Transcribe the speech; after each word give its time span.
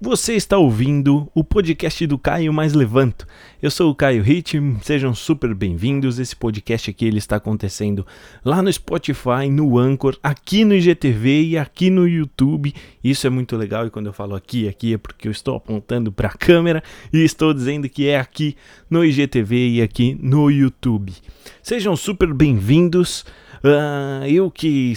Você 0.00 0.36
está 0.36 0.56
ouvindo 0.56 1.28
o 1.34 1.42
podcast 1.42 2.06
do 2.06 2.16
Caio 2.16 2.52
Mais 2.52 2.72
Levanto. 2.72 3.26
Eu 3.60 3.68
sou 3.68 3.90
o 3.90 3.94
Caio 3.96 4.22
Hit, 4.22 4.56
sejam 4.80 5.12
super 5.12 5.52
bem-vindos. 5.52 6.20
Esse 6.20 6.36
podcast 6.36 6.88
aqui 6.88 7.04
ele 7.04 7.18
está 7.18 7.34
acontecendo 7.34 8.06
lá 8.44 8.62
no 8.62 8.72
Spotify, 8.72 9.50
no 9.50 9.76
Anchor, 9.76 10.16
aqui 10.22 10.64
no 10.64 10.72
IGTV 10.72 11.42
e 11.42 11.58
aqui 11.58 11.90
no 11.90 12.06
YouTube. 12.06 12.72
Isso 13.02 13.26
é 13.26 13.30
muito 13.30 13.56
legal 13.56 13.88
e 13.88 13.90
quando 13.90 14.06
eu 14.06 14.12
falo 14.12 14.36
aqui, 14.36 14.68
aqui 14.68 14.94
é 14.94 14.98
porque 14.98 15.26
eu 15.26 15.32
estou 15.32 15.56
apontando 15.56 16.12
para 16.12 16.28
a 16.28 16.32
câmera 16.32 16.80
e 17.12 17.24
estou 17.24 17.52
dizendo 17.52 17.88
que 17.88 18.06
é 18.06 18.20
aqui 18.20 18.56
no 18.88 19.04
IGTV 19.04 19.68
e 19.68 19.82
aqui 19.82 20.16
no 20.22 20.48
YouTube. 20.48 21.12
Sejam 21.60 21.96
super 21.96 22.32
bem-vindos. 22.32 23.22
Uh, 23.64 24.24
eu 24.28 24.48
que 24.48 24.92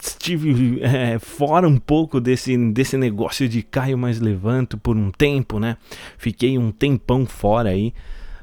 estive 0.00 0.80
é, 0.82 1.18
fora 1.18 1.68
um 1.68 1.78
pouco 1.78 2.20
desse, 2.20 2.56
desse 2.72 2.96
negócio 2.96 3.48
de 3.48 3.62
Caio 3.62 3.98
Mais 3.98 4.20
Levanto 4.20 4.78
por 4.78 4.96
um 4.96 5.10
tempo, 5.10 5.58
né? 5.58 5.76
Fiquei 6.16 6.56
um 6.58 6.70
tempão 6.70 7.26
fora 7.26 7.70
aí, 7.70 7.92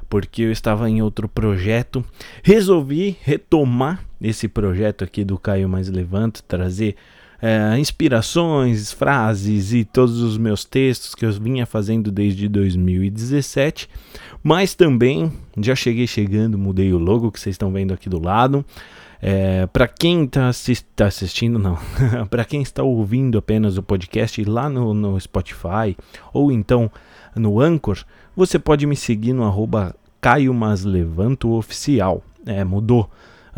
porque 0.08 0.42
eu 0.42 0.52
estava 0.52 0.88
em 0.88 1.02
outro 1.02 1.28
projeto. 1.28 2.04
Resolvi 2.42 3.16
retomar 3.22 4.04
esse 4.20 4.48
projeto 4.48 5.04
aqui 5.04 5.24
do 5.24 5.38
Caio 5.38 5.68
Mais 5.68 5.88
Levanto, 5.88 6.42
trazer 6.42 6.96
é, 7.40 7.78
inspirações, 7.78 8.92
frases 8.92 9.72
e 9.72 9.84
todos 9.84 10.20
os 10.20 10.36
meus 10.36 10.64
textos 10.64 11.14
que 11.14 11.24
eu 11.24 11.32
vinha 11.32 11.66
fazendo 11.66 12.10
desde 12.10 12.48
2017. 12.48 13.88
Mas 14.42 14.74
também 14.74 15.32
já 15.56 15.74
cheguei 15.74 16.06
chegando, 16.06 16.58
mudei 16.58 16.92
o 16.92 16.98
logo 16.98 17.30
que 17.30 17.40
vocês 17.40 17.54
estão 17.54 17.72
vendo 17.72 17.94
aqui 17.94 18.08
do 18.08 18.20
lado. 18.20 18.64
É, 19.20 19.66
para 19.66 19.88
quem 19.88 20.24
está 20.24 20.48
assist 20.48 20.86
tá 20.94 21.06
assistindo, 21.06 21.58
não, 21.58 21.76
para 22.30 22.44
quem 22.44 22.62
está 22.62 22.82
ouvindo 22.82 23.36
apenas 23.36 23.76
o 23.76 23.82
podcast 23.82 24.42
lá 24.44 24.68
no, 24.68 24.94
no, 24.94 25.20
Spotify 25.20 25.96
ou 26.32 26.52
então 26.52 26.90
no 27.34 27.60
Anchor, 27.60 27.98
você 28.36 28.58
pode 28.58 28.86
me 28.86 28.94
seguir 28.94 29.32
no 29.32 29.44
arroba 29.44 29.94
Caio 30.20 30.54
Mas 30.54 30.84
Levanto 30.84 31.50
Oficial. 31.52 32.22
É, 32.46 32.64
mudou. 32.64 33.10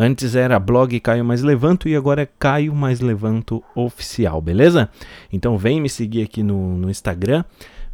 Antes 0.02 0.34
era 0.34 0.58
blog 0.58 0.98
Caio 1.00 1.22
Mais 1.22 1.42
Levanto 1.42 1.86
e 1.86 1.94
agora 1.94 2.22
é 2.22 2.28
Caio 2.38 2.74
Mais 2.74 3.00
Levanto 3.00 3.62
Oficial, 3.74 4.40
beleza? 4.40 4.88
Então 5.30 5.58
vem 5.58 5.78
me 5.78 5.90
seguir 5.90 6.22
aqui 6.22 6.42
no, 6.42 6.78
no 6.78 6.88
Instagram, 6.88 7.44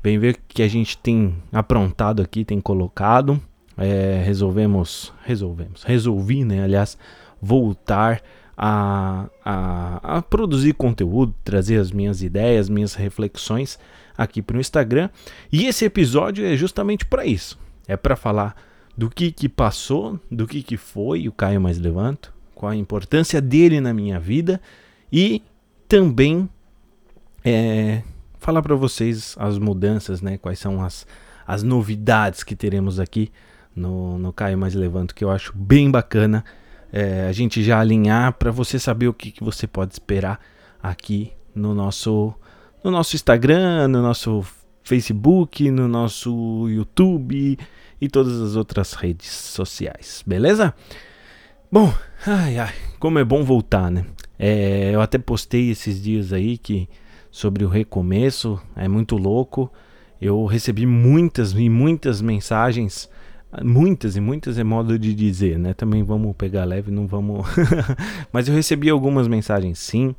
vem 0.01 0.17
ver 0.17 0.35
o 0.35 0.39
que 0.47 0.63
a 0.63 0.69
gente 0.69 0.97
tem 0.97 1.35
aprontado 1.53 2.23
aqui, 2.23 2.45
tem 2.45 2.61
colocado. 2.61 3.43
É, 3.77 4.23
resolvemos, 4.25 5.13
resolvemos, 5.25 5.83
resolvi, 5.83 6.45
né? 6.45 6.63
Aliás, 6.63 6.97
voltar 7.41 8.23
a, 8.57 9.29
a, 9.45 10.17
a, 10.17 10.23
produzir 10.23 10.73
conteúdo, 10.73 11.35
trazer 11.45 11.79
as 11.79 11.93
minhas 11.93 12.23
ideias, 12.23 12.69
minhas 12.69 12.95
reflexões 12.95 13.79
aqui 14.17 14.41
para 14.41 14.57
o 14.57 14.61
Instagram. 14.61 15.11
E 15.53 15.67
esse 15.67 15.85
episódio 15.85 16.45
é 16.45 16.57
justamente 16.57 17.05
para 17.05 17.27
isso. 17.27 17.59
É 17.87 17.97
para 17.97 18.17
falar 18.17 18.57
do 18.97 19.11
que, 19.11 19.31
que 19.31 19.49
passou, 19.49 20.19
do 20.31 20.47
que, 20.47 20.63
que 20.63 20.77
foi 20.77 21.29
o 21.29 21.33
Caio 21.33 21.61
Mais 21.61 21.79
Levanto, 21.79 22.33
qual 22.55 22.73
a 22.73 22.77
importância 22.77 23.41
dele 23.41 23.81
na 23.81 23.93
minha 23.93 24.19
vida 24.19 24.61
e 25.13 25.43
também 25.87 26.49
é, 27.45 28.03
falar 28.39 28.63
para 28.63 28.75
vocês 28.75 29.37
as 29.39 29.59
mudanças, 29.59 30.23
né? 30.23 30.39
Quais 30.39 30.59
são 30.59 30.83
as, 30.83 31.07
as 31.47 31.63
novidades 31.63 32.43
que 32.43 32.57
teremos 32.57 32.99
aqui 32.99 33.31
no, 33.75 34.19
no 34.19 34.33
Caio 34.33 34.57
Mais 34.57 34.75
Levanto, 34.75 35.15
que 35.15 35.23
eu 35.23 35.31
acho 35.31 35.53
bem 35.55 35.91
bacana 35.91 36.43
é, 36.93 37.27
a 37.29 37.33
gente 37.33 37.63
já 37.63 37.81
alinhar 37.81 38.33
para 38.35 38.51
você 38.51 38.79
saber 38.79 39.09
o 39.09 39.15
que, 39.15 39.31
que 39.31 39.43
você 39.43 39.67
pode 39.67 39.93
esperar 39.93 40.41
aqui 40.83 41.33
no 41.55 41.75
nosso, 41.75 42.35
no 42.83 42.91
nosso 42.91 43.17
Instagram, 43.17 43.89
no 43.89 44.03
nosso 44.03 44.45
Facebook, 44.83 45.71
no 45.71 45.89
nosso 45.89 46.69
YouTube 46.69 47.59
e 48.01 48.09
todas 48.09 48.41
as 48.41 48.57
outras 48.57 48.93
redes 48.93 49.31
sociais, 49.31 50.23
beleza? 50.27 50.75
Bom, 51.71 51.93
ai 52.27 52.59
ai, 52.59 52.75
como 52.99 53.19
é 53.19 53.25
bom 53.25 53.43
voltar, 53.43 53.91
né? 53.91 54.05
É, 54.39 54.91
eu 54.95 55.01
até 55.01 55.19
postei 55.19 55.71
esses 55.71 56.01
dias 56.03 56.33
aí 56.33 56.59
que 56.59 56.89
sobre 57.37 57.67
o 57.67 57.69
recomeço, 57.69 58.59
é 58.75 58.89
muito 58.89 59.15
louco. 59.15 59.71
Eu 60.19 60.47
recebi 60.47 60.87
muitas 60.87 61.53
e 61.53 61.69
muitas 61.69 62.23
mensagens 62.23 63.11
Muitas 63.63 64.17
e 64.17 64.21
muitas 64.21 64.59
é 64.59 64.65
modo 64.65 64.99
de 64.99 65.15
dizer, 65.15 65.59
né? 65.59 65.73
Também 65.73 66.03
vamos 66.03 66.35
pegar 66.37 66.65
leve, 66.65 66.91
não 66.91 67.07
vamos. 67.07 67.47
Mas 68.33 68.49
eu 68.49 68.55
recebi 68.55 68.91
algumas 68.91 69.27
mensagens 69.29 69.79
sim, 69.79 70.15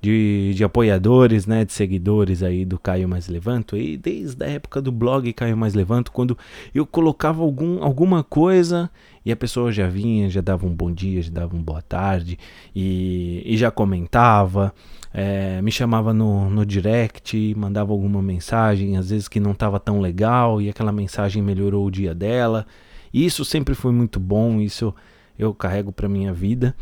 de, 0.00 0.52
de 0.54 0.64
apoiadores, 0.64 1.46
né? 1.46 1.64
De 1.64 1.72
seguidores 1.72 2.42
aí 2.42 2.64
do 2.64 2.78
Caio 2.78 3.08
Mais 3.08 3.28
Levanto. 3.28 3.76
E 3.76 3.96
desde 3.96 4.42
a 4.44 4.48
época 4.48 4.80
do 4.80 4.90
blog 4.90 5.30
Caio 5.32 5.56
Mais 5.56 5.74
Levanto, 5.74 6.10
quando 6.12 6.36
eu 6.74 6.86
colocava 6.86 7.42
algum, 7.42 7.82
alguma 7.82 8.24
coisa 8.24 8.90
e 9.24 9.30
a 9.30 9.36
pessoa 9.36 9.70
já 9.70 9.86
vinha, 9.88 10.30
já 10.30 10.40
dava 10.40 10.66
um 10.66 10.74
bom 10.74 10.90
dia, 10.90 11.20
já 11.20 11.30
dava 11.30 11.54
uma 11.54 11.62
boa 11.62 11.82
tarde 11.82 12.38
e, 12.74 13.42
e 13.44 13.56
já 13.56 13.70
comentava. 13.70 14.72
É, 15.12 15.60
me 15.62 15.72
chamava 15.72 16.12
no, 16.12 16.50
no 16.50 16.66
direct, 16.66 17.54
mandava 17.56 17.92
alguma 17.92 18.22
mensagem, 18.22 18.96
às 18.96 19.10
vezes 19.10 19.28
que 19.28 19.40
não 19.40 19.52
estava 19.52 19.80
tão 19.80 20.00
legal, 20.00 20.60
e 20.60 20.68
aquela 20.68 20.92
mensagem 20.92 21.42
melhorou 21.42 21.86
o 21.86 21.90
dia 21.90 22.14
dela. 22.14 22.66
E 23.12 23.24
isso 23.24 23.44
sempre 23.44 23.74
foi 23.74 23.92
muito 23.92 24.20
bom, 24.20 24.60
isso 24.60 24.94
eu 25.38 25.54
carrego 25.54 25.92
para 25.92 26.08
minha 26.08 26.32
vida. 26.32 26.74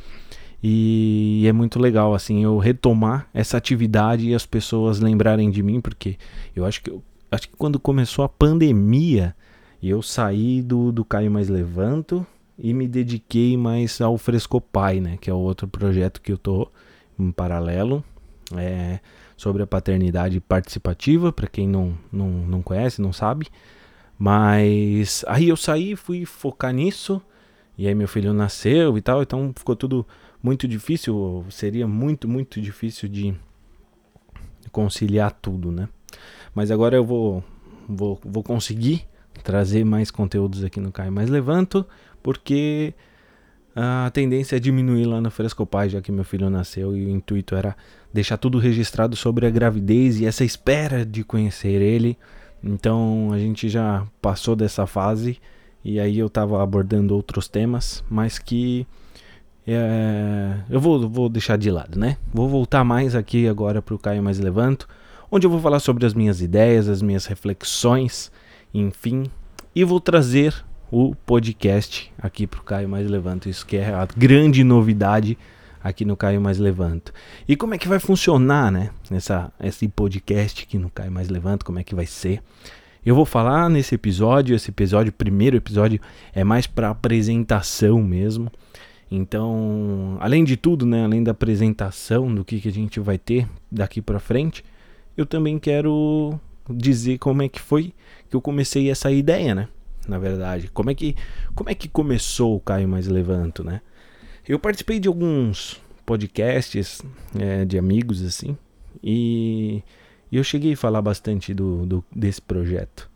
E 0.63 1.45
é 1.47 1.53
muito 1.53 1.79
legal 1.79 2.15
assim 2.15 2.43
eu 2.43 2.59
retomar 2.59 3.29
essa 3.33 3.57
atividade 3.57 4.29
e 4.29 4.35
as 4.35 4.47
pessoas 4.47 4.99
lembrarem 4.99 5.51
de 5.51 5.63
mim, 5.63 5.81
porque 5.81 6.17
eu 6.55 6.65
acho 6.65 6.83
que 6.83 6.91
eu, 6.91 7.03
acho 7.31 7.49
que 7.49 7.57
quando 7.57 7.79
começou 7.79 8.25
a 8.25 8.29
pandemia, 8.29 9.37
eu 9.83 10.03
saí 10.03 10.63
do, 10.63 10.91
do 10.91 11.05
Caio 11.05 11.31
Mais 11.31 11.49
Levanto 11.49 12.27
e 12.59 12.73
me 12.73 12.89
dediquei 12.89 13.57
mais 13.57 14.01
ao 14.01 14.17
Frescopai, 14.17 14.99
né, 14.99 15.19
que 15.21 15.31
é 15.31 15.35
o 15.35 15.39
outro 15.39 15.69
projeto 15.69 16.21
que 16.21 16.33
eu 16.33 16.39
tô 16.39 16.69
em 17.19 17.31
paralelo, 17.31 18.03
é, 18.55 19.01
sobre 19.37 19.63
a 19.63 19.67
paternidade 19.67 20.41
participativa, 20.41 21.33
para 21.33 21.47
quem 21.47 21.67
não, 21.67 21.97
não, 22.13 22.29
não 22.29 22.63
conhece, 22.63 23.01
não 23.01 23.13
sabe. 23.13 23.49
Mas 24.19 25.25
aí 25.29 25.49
eu 25.49 25.57
saí, 25.57 25.95
fui 25.95 26.25
focar 26.25 26.73
nisso, 26.73 27.21
e 27.77 27.87
aí 27.87 27.95
meu 27.95 28.09
filho 28.09 28.33
nasceu 28.33 28.97
e 28.97 29.03
tal, 29.03 29.23
então 29.23 29.53
ficou 29.57 29.77
tudo 29.77 30.07
muito 30.43 30.67
difícil, 30.67 31.45
seria 31.51 31.87
muito, 31.87 32.29
muito 32.29 32.61
difícil 32.61 33.09
de 33.09 33.35
conciliar 34.73 35.33
tudo, 35.33 35.71
né? 35.71 35.89
Mas 36.55 36.71
agora 36.71 36.97
eu 36.97 37.05
vou, 37.05 37.45
vou, 37.89 38.19
vou 38.25 38.43
conseguir 38.43 39.07
trazer 39.43 39.85
mais 39.85 40.11
conteúdos 40.11 40.65
aqui 40.65 40.81
no 40.81 40.91
Caio 40.91 41.13
Mais 41.13 41.29
Levanto, 41.29 41.87
porque 42.23 42.95
a 43.79 44.11
tendência 44.11 44.57
é 44.57 44.59
diminuir 44.59 45.05
lá 45.05 45.21
no 45.21 45.31
Frescopai, 45.31 45.91
já 45.91 46.01
que 46.01 46.11
meu 46.11 46.25
filho 46.25 46.49
nasceu 46.49 46.97
e 46.97 47.05
o 47.05 47.11
intuito 47.11 47.55
era 47.55 47.77
deixar 48.11 48.39
tudo 48.39 48.59
registrado 48.59 49.15
sobre 49.15 49.47
a 49.47 49.51
gravidez 49.51 50.19
e 50.19 50.25
essa 50.25 50.43
espera 50.45 51.05
de 51.05 51.23
conhecer 51.23 51.83
ele. 51.83 52.17
Então 52.65 53.31
a 53.35 53.39
gente 53.39 53.69
já 53.69 54.07
passou 54.23 54.57
dessa 54.57 54.87
fase 54.87 55.39
e 55.85 56.01
aí 56.01 56.19
eu 56.19 56.29
estava 56.29 56.63
abordando 56.63 57.15
outros 57.15 57.49
temas, 57.49 58.03
mas 58.09 58.39
que 58.39 58.87
é, 59.67 60.55
eu 60.71 60.81
vou, 60.81 61.07
vou 61.07 61.29
deixar 61.29 61.59
de 61.59 61.71
lado, 61.71 61.99
né? 61.99 62.17
Vou 62.33 62.49
voltar 62.49 62.83
mais 62.83 63.15
aqui 63.15 63.47
agora 63.47 63.83
para 63.83 63.95
o 63.95 63.99
Caio 63.99 64.23
Mais 64.23 64.39
Levanto, 64.39 64.89
onde 65.31 65.47
eu 65.47 65.51
vou 65.51 65.61
falar 65.61 65.81
sobre 65.81 66.07
as 66.07 66.15
minhas 66.15 66.41
ideias, 66.41 66.89
as 66.89 67.03
minhas 67.03 67.27
reflexões, 67.27 68.33
enfim, 68.73 69.25
e 69.75 69.85
vou 69.85 70.01
trazer 70.01 70.65
o 70.91 71.15
podcast 71.15 72.13
aqui 72.19 72.47
para 72.47 72.61
o 72.61 72.63
Caio 72.63 72.89
Mais 72.89 73.09
Levanto. 73.09 73.49
Isso 73.49 73.67
que 73.67 73.77
é 73.77 73.93
a 73.93 74.07
grande 74.17 74.63
novidade 74.63 75.37
aqui 75.83 76.05
no 76.05 76.17
Caio 76.17 76.41
Mais 76.41 76.59
Levanto. 76.59 77.13
E 77.47 77.57
como 77.57 77.75
é 77.75 77.79
que 77.79 77.89
vai 77.89 77.99
funcionar, 77.99 78.71
né? 78.71 78.91
Nessa, 79.11 79.53
esse 79.61 79.89
podcast 79.89 80.63
aqui 80.63 80.79
no 80.79 80.91
Caio 80.91 81.13
Mais 81.13 81.29
Levanto, 81.29 81.65
como 81.65 81.79
é 81.79 81.85
que 81.85 81.95
vai 81.95 82.07
ser? 82.07 82.43
Eu 83.05 83.15
vou 83.15 83.25
falar 83.25 83.69
nesse 83.69 83.95
episódio, 83.95 84.57
esse 84.57 84.71
episódio, 84.71 85.13
primeiro 85.13 85.57
episódio, 85.57 86.01
é 86.35 86.43
mais 86.43 86.67
para 86.67 86.91
apresentação 86.91 88.03
mesmo. 88.03 88.51
Então, 89.09 90.17
além 90.19 90.43
de 90.43 90.57
tudo, 90.57 90.85
né, 90.85 91.05
além 91.05 91.23
da 91.23 91.31
apresentação 91.31 92.35
do 92.35 92.45
que, 92.45 92.61
que 92.61 92.69
a 92.69 92.73
gente 92.73 92.99
vai 92.99 93.17
ter 93.17 93.49
daqui 93.71 94.03
para 94.03 94.19
frente, 94.19 94.65
eu 95.17 95.25
também 95.25 95.57
quero 95.59 96.39
dizer 96.69 97.19
como 97.19 97.43
é 97.43 97.49
que 97.49 97.61
foi 97.61 97.95
que 98.29 98.35
eu 98.35 98.41
comecei 98.41 98.91
essa 98.91 99.11
ideia, 99.13 99.55
né? 99.55 99.69
Na 100.09 100.19
verdade. 100.19 100.69
Como 100.69 100.91
é 100.91 100.95
que, 100.95 101.15
como 101.55 101.71
é 101.71 101.75
que 101.75 101.89
começou 101.89 102.57
o 102.57 102.61
Caio 102.61 102.89
Mais 102.89 103.07
Levanto, 103.07 103.63
né? 103.65 103.81
Eu 104.47 104.59
participei 104.59 105.01
de 105.01 105.09
alguns 105.09 105.81
podcasts 106.05 107.03
é, 107.39 107.65
de 107.65 107.77
amigos, 107.79 108.23
assim, 108.23 108.57
e, 109.03 109.83
e, 110.31 110.37
eu 110.37 110.45
cheguei 110.45 110.75
a 110.75 110.77
falar 110.77 111.03
bastante 111.03 111.53
do, 111.53 111.85
do, 111.85 112.05
desse 112.15 112.41
projeto, 112.41 113.11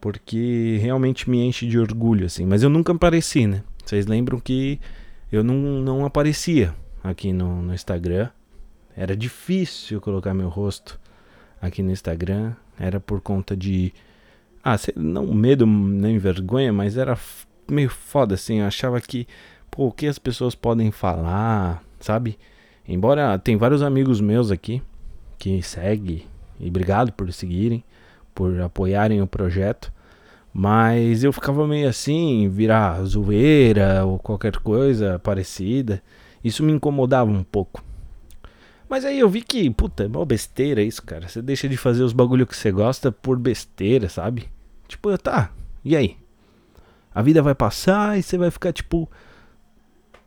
porque 0.00 0.78
realmente 0.82 1.30
me 1.30 1.42
enche 1.42 1.66
de 1.66 1.78
orgulho, 1.78 2.26
assim, 2.26 2.44
mas 2.44 2.62
eu 2.62 2.68
nunca 2.68 2.92
apareci, 2.92 3.46
né? 3.46 3.62
Vocês 3.82 4.06
lembram 4.06 4.38
que 4.38 4.78
eu 5.32 5.42
não, 5.42 5.54
não 5.54 6.04
aparecia 6.04 6.74
aqui 7.02 7.32
no, 7.32 7.62
no 7.62 7.74
Instagram, 7.74 8.28
era 8.94 9.16
difícil 9.16 10.00
colocar 10.00 10.34
meu 10.34 10.48
rosto 10.48 11.00
aqui 11.60 11.82
no 11.82 11.90
Instagram, 11.90 12.54
era 12.78 13.00
por 13.00 13.20
conta 13.20 13.56
de. 13.56 13.92
Ah, 14.68 14.74
não 14.96 15.32
medo 15.32 15.64
nem 15.64 16.18
vergonha, 16.18 16.72
mas 16.72 16.96
era 16.96 17.16
meio 17.70 17.88
foda 17.88 18.34
assim. 18.34 18.58
Eu 18.58 18.66
achava 18.66 19.00
que, 19.00 19.24
pô, 19.70 19.86
o 19.86 19.92
que 19.92 20.08
as 20.08 20.18
pessoas 20.18 20.56
podem 20.56 20.90
falar, 20.90 21.84
sabe? 22.00 22.36
Embora 22.88 23.38
tem 23.38 23.56
vários 23.56 23.80
amigos 23.80 24.20
meus 24.20 24.50
aqui 24.50 24.82
que 25.38 25.62
seguem, 25.62 26.24
e 26.58 26.66
obrigado 26.66 27.12
por 27.12 27.32
seguirem, 27.32 27.84
por 28.34 28.60
apoiarem 28.60 29.22
o 29.22 29.26
projeto. 29.28 29.92
Mas 30.52 31.22
eu 31.22 31.32
ficava 31.32 31.64
meio 31.64 31.88
assim, 31.88 32.48
virar 32.48 33.00
zoeira 33.04 34.04
ou 34.04 34.18
qualquer 34.18 34.56
coisa 34.56 35.20
parecida. 35.20 36.02
Isso 36.42 36.64
me 36.64 36.72
incomodava 36.72 37.30
um 37.30 37.44
pouco. 37.44 37.84
Mas 38.88 39.04
aí 39.04 39.20
eu 39.20 39.28
vi 39.28 39.42
que, 39.42 39.70
puta, 39.70 40.02
é 40.02 40.08
mó 40.08 40.24
besteira 40.24 40.82
isso, 40.82 41.04
cara. 41.04 41.28
Você 41.28 41.40
deixa 41.40 41.68
de 41.68 41.76
fazer 41.76 42.02
os 42.02 42.12
bagulho 42.12 42.48
que 42.48 42.56
você 42.56 42.72
gosta 42.72 43.12
por 43.12 43.38
besteira, 43.38 44.08
sabe? 44.08 44.55
Tipo, 44.88 45.16
tá, 45.18 45.50
e 45.84 45.96
aí? 45.96 46.16
A 47.14 47.22
vida 47.22 47.42
vai 47.42 47.54
passar 47.54 48.18
e 48.18 48.22
você 48.22 48.36
vai 48.36 48.50
ficar 48.50 48.72
tipo, 48.72 49.10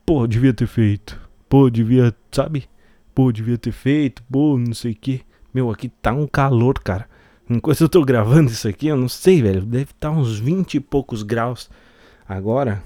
pô, 0.05 0.25
devia 0.25 0.53
ter 0.53 0.67
feito. 0.67 1.19
Pô, 1.47 1.69
devia, 1.69 2.15
sabe? 2.31 2.67
Pô, 3.13 3.31
devia 3.31 3.57
ter 3.57 3.71
feito, 3.71 4.23
pô, 4.23 4.57
não 4.57 4.73
sei 4.73 4.93
o 4.93 4.95
que. 4.95 5.21
Meu, 5.53 5.69
aqui 5.69 5.89
tá 5.89 6.13
um 6.13 6.27
calor, 6.27 6.79
cara. 6.79 7.07
Enquanto 7.49 7.81
eu 7.81 7.89
tô 7.89 8.05
gravando 8.05 8.51
isso 8.51 8.67
aqui, 8.67 8.87
eu 8.87 8.95
não 8.95 9.09
sei, 9.09 9.41
velho. 9.41 9.61
Deve 9.61 9.85
estar 9.85 10.09
tá 10.09 10.11
uns 10.11 10.39
20 10.39 10.75
e 10.75 10.79
poucos 10.79 11.23
graus. 11.23 11.69
Agora. 12.27 12.83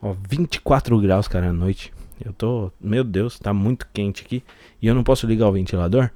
Ó, 0.00 0.14
24 0.28 1.00
graus, 1.00 1.28
cara, 1.28 1.50
à 1.50 1.52
noite. 1.52 1.92
Eu 2.24 2.32
tô. 2.32 2.72
Meu 2.80 3.04
Deus, 3.04 3.38
tá 3.38 3.54
muito 3.54 3.86
quente 3.92 4.24
aqui. 4.24 4.42
E 4.80 4.88
eu 4.88 4.94
não 4.94 5.04
posso 5.04 5.26
ligar 5.26 5.48
o 5.48 5.52
ventilador. 5.52 6.10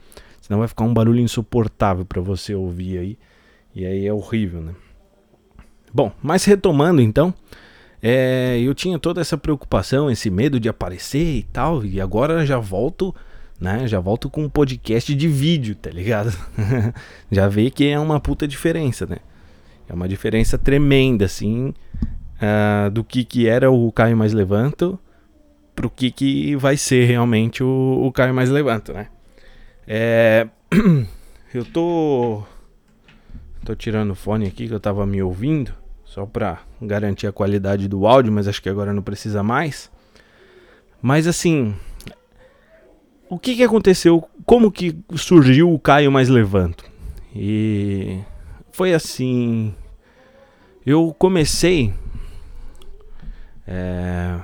Senão 0.47 0.61
vai 0.61 0.69
ficar 0.69 0.85
um 0.85 0.95
barulho 0.95 1.19
insuportável 1.19 2.05
para 2.05 2.23
você 2.23 2.55
ouvir 2.55 2.99
aí. 2.99 3.19
E 3.75 3.85
aí 3.85 4.07
é 4.07 4.13
horrível, 4.13 4.61
né? 4.61 4.75
Bom, 5.93 6.13
mas 6.23 6.45
retomando 6.45 7.03
então. 7.03 7.35
É, 8.01 8.57
eu 8.61 8.73
tinha 8.73 8.97
toda 8.97 9.21
essa 9.21 9.37
preocupação, 9.37 10.09
esse 10.09 10.31
medo 10.31 10.61
de 10.61 10.69
aparecer 10.69 11.39
e 11.39 11.43
tal. 11.43 11.85
E 11.85 12.01
agora 12.01 12.47
já 12.47 12.59
volto. 12.59 13.13
Né, 13.59 13.89
já 13.89 13.99
volto 13.99 14.31
com 14.31 14.45
um 14.45 14.49
podcast 14.49 15.13
de 15.15 15.27
vídeo, 15.27 15.75
tá 15.75 15.91
ligado? 15.91 16.31
já 17.33 17.49
vê 17.49 17.71
que 17.71 17.89
é 17.89 17.99
uma 17.99 18.21
puta 18.21 18.47
diferença, 18.47 19.05
né? 19.07 19.17
É 19.89 19.95
uma 19.95 20.07
diferença 20.07 20.59
tremenda, 20.59 21.25
assim, 21.25 21.73
uh, 22.37 22.91
do 22.91 23.03
que, 23.03 23.25
que 23.25 23.49
era 23.49 23.71
o 23.71 23.91
Caio 23.91 24.15
Mais 24.15 24.35
Levanto 24.35 25.01
pro 25.75 25.89
que, 25.89 26.11
que 26.11 26.55
vai 26.55 26.77
ser 26.77 27.07
realmente 27.07 27.65
o, 27.65 28.03
o 28.05 28.13
Caio 28.13 28.35
Mais 28.35 28.51
Levanta, 28.51 28.93
né? 28.93 29.09
É, 29.87 30.49
eu 31.55 31.65
tô. 31.65 32.43
Tô 33.65 33.75
tirando 33.75 34.11
o 34.11 34.15
fone 34.15 34.47
aqui 34.47 34.69
que 34.69 34.75
eu 34.75 34.81
tava 34.81 35.05
me 35.05 35.21
ouvindo, 35.23 35.75
só 36.05 36.25
pra 36.25 36.61
garantir 36.81 37.27
a 37.27 37.33
qualidade 37.33 37.89
do 37.89 38.07
áudio, 38.07 38.33
mas 38.33 38.47
acho 38.47 38.63
que 38.63 38.69
agora 38.69 38.93
não 38.93 39.03
precisa 39.03 39.43
mais. 39.43 39.91
Mas 41.01 41.27
assim. 41.27 41.75
O 43.29 43.39
que 43.39 43.57
que 43.57 43.65
aconteceu? 43.65 44.29
Como 44.45 44.71
que 44.71 44.97
surgiu 45.17 45.73
o 45.73 45.79
Caio 45.79 46.13
Mais 46.13 46.29
Levanto? 46.29 46.85
E. 47.35 48.21
Foi 48.71 48.95
assim. 48.95 49.75
Eu 50.85 51.15
comecei. 51.19 51.93
É 53.67 54.39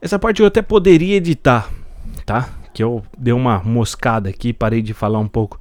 essa 0.00 0.18
parte 0.18 0.40
eu 0.40 0.46
até 0.46 0.62
poderia 0.62 1.16
editar, 1.16 1.70
tá? 2.24 2.48
Que 2.80 2.84
eu 2.84 3.02
dei 3.18 3.34
uma 3.34 3.58
moscada 3.58 4.30
aqui, 4.30 4.54
parei 4.54 4.80
de 4.80 4.94
falar 4.94 5.18
um 5.18 5.28
pouco. 5.28 5.60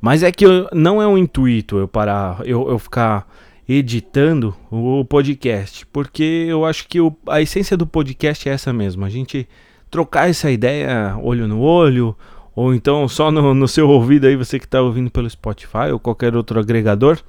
Mas 0.00 0.24
é 0.24 0.32
que 0.32 0.44
eu, 0.44 0.68
não 0.72 1.00
é 1.00 1.06
um 1.06 1.16
intuito 1.16 1.78
eu 1.78 1.86
parar, 1.86 2.40
eu, 2.44 2.68
eu 2.68 2.80
ficar 2.80 3.32
editando 3.68 4.52
o 4.68 5.04
podcast, 5.04 5.86
porque 5.86 6.46
eu 6.48 6.64
acho 6.64 6.88
que 6.88 7.00
o, 7.00 7.16
a 7.28 7.40
essência 7.40 7.76
do 7.76 7.86
podcast 7.86 8.48
é 8.48 8.52
essa 8.52 8.72
mesmo, 8.72 9.04
a 9.04 9.08
gente 9.08 9.48
trocar 9.88 10.28
essa 10.28 10.50
ideia 10.50 11.16
olho 11.22 11.46
no 11.46 11.60
olho, 11.60 12.16
ou 12.56 12.74
então 12.74 13.06
só 13.06 13.30
no, 13.30 13.54
no 13.54 13.68
seu 13.68 13.88
ouvido 13.88 14.26
aí, 14.26 14.34
você 14.34 14.58
que 14.58 14.64
está 14.64 14.82
ouvindo 14.82 15.12
pelo 15.12 15.30
Spotify 15.30 15.92
ou 15.92 16.00
qualquer 16.00 16.34
outro 16.34 16.58
agregador, 16.58 17.20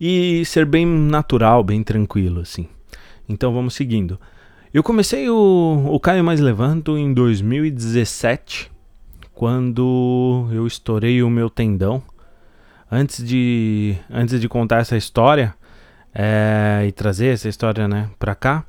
e 0.00 0.42
ser 0.46 0.64
bem 0.64 0.86
natural, 0.86 1.62
bem 1.62 1.82
tranquilo 1.82 2.40
assim. 2.40 2.66
Então 3.28 3.52
vamos 3.52 3.74
seguindo. 3.74 4.18
Eu 4.74 4.82
comecei 4.82 5.30
o, 5.30 5.86
o 5.86 6.00
Caio 6.00 6.24
Mais 6.24 6.40
Levanto 6.40 6.98
em 6.98 7.14
2017, 7.14 8.72
quando 9.32 10.48
eu 10.50 10.66
estourei 10.66 11.22
o 11.22 11.30
meu 11.30 11.48
tendão. 11.48 12.02
Antes 12.90 13.24
de, 13.24 13.94
antes 14.10 14.40
de 14.40 14.48
contar 14.48 14.78
essa 14.78 14.96
história 14.96 15.54
é, 16.12 16.84
e 16.88 16.90
trazer 16.90 17.28
essa 17.28 17.48
história 17.48 17.86
né, 17.86 18.10
pra 18.18 18.34
cá, 18.34 18.64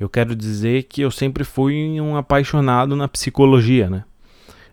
eu 0.00 0.08
quero 0.08 0.34
dizer 0.34 0.82
que 0.82 1.02
eu 1.02 1.12
sempre 1.12 1.44
fui 1.44 2.00
um 2.00 2.16
apaixonado 2.16 2.96
na 2.96 3.06
psicologia, 3.06 3.88
né? 3.88 4.02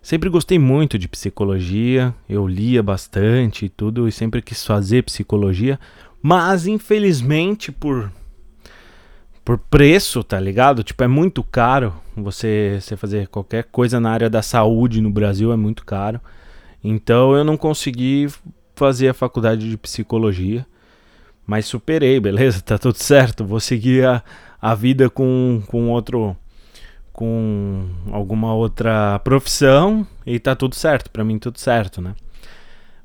Sempre 0.01 0.27
gostei 0.27 0.57
muito 0.57 0.97
de 0.97 1.07
psicologia, 1.07 2.15
eu 2.27 2.47
lia 2.47 2.81
bastante 2.81 3.65
e 3.65 3.69
tudo, 3.69 4.07
e 4.07 4.11
sempre 4.11 4.41
quis 4.41 4.65
fazer 4.65 5.03
psicologia, 5.03 5.79
mas 6.19 6.65
infelizmente 6.65 7.71
por 7.71 8.11
por 9.43 9.57
preço, 9.57 10.23
tá 10.23 10.39
ligado? 10.39 10.83
Tipo, 10.83 11.03
é 11.03 11.07
muito 11.07 11.43
caro 11.43 11.93
você, 12.15 12.79
você 12.79 12.95
fazer 12.95 13.27
qualquer 13.27 13.65
coisa 13.65 13.99
na 13.99 14.11
área 14.11 14.29
da 14.29 14.41
saúde 14.41 15.01
no 15.01 15.09
Brasil, 15.09 15.51
é 15.51 15.57
muito 15.57 15.85
caro. 15.85 16.19
Então 16.83 17.35
eu 17.35 17.43
não 17.43 17.57
consegui 17.57 18.27
fazer 18.75 19.09
a 19.09 19.13
faculdade 19.13 19.69
de 19.69 19.77
psicologia, 19.77 20.65
mas 21.45 21.65
superei, 21.65 22.19
beleza? 22.19 22.61
Tá 22.65 22.77
tudo 22.77 22.97
certo. 22.97 23.45
Vou 23.45 23.59
seguir 23.59 24.05
a, 24.05 24.23
a 24.61 24.73
vida 24.75 25.09
com, 25.09 25.61
com 25.67 25.89
outro 25.89 26.35
com 27.11 27.85
alguma 28.11 28.55
outra 28.55 29.19
profissão 29.19 30.05
e 30.25 30.39
tá 30.39 30.55
tudo 30.55 30.73
certo, 30.73 31.11
para 31.11 31.23
mim 31.23 31.37
tudo 31.37 31.59
certo, 31.59 32.01
né? 32.01 32.15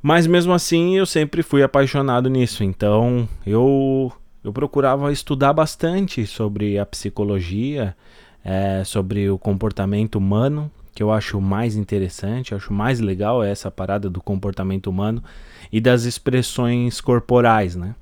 Mas 0.01 0.27
mesmo 0.27 0.55
assim 0.55 0.97
eu 0.97 1.05
sempre 1.05 1.43
fui 1.43 1.63
apaixonado 1.63 2.31
nisso, 2.31 2.65
então 2.65 3.29
eu 3.45 4.11
eu 4.49 4.53
procurava 4.53 5.13
estudar 5.13 5.53
bastante 5.53 6.27
sobre 6.27 6.79
a 6.79 6.87
psicologia, 6.87 7.95
é, 8.43 8.83
sobre 8.83 9.29
o 9.29 9.39
comportamento 9.39 10.15
humano, 10.17 10.71
que 10.95 11.03
eu 11.03 11.13
acho 11.13 11.39
mais 11.39 11.77
interessante, 11.77 12.55
acho 12.55 12.73
mais 12.73 12.99
legal 12.99 13.45
essa 13.45 13.71
parada 13.71 14.09
do 14.09 14.23
comportamento 14.23 14.87
humano 14.87 15.23
e 15.71 15.83
das 15.83 16.05
expressões 16.05 16.99
corporais, 16.99 17.77
né? 17.77 17.95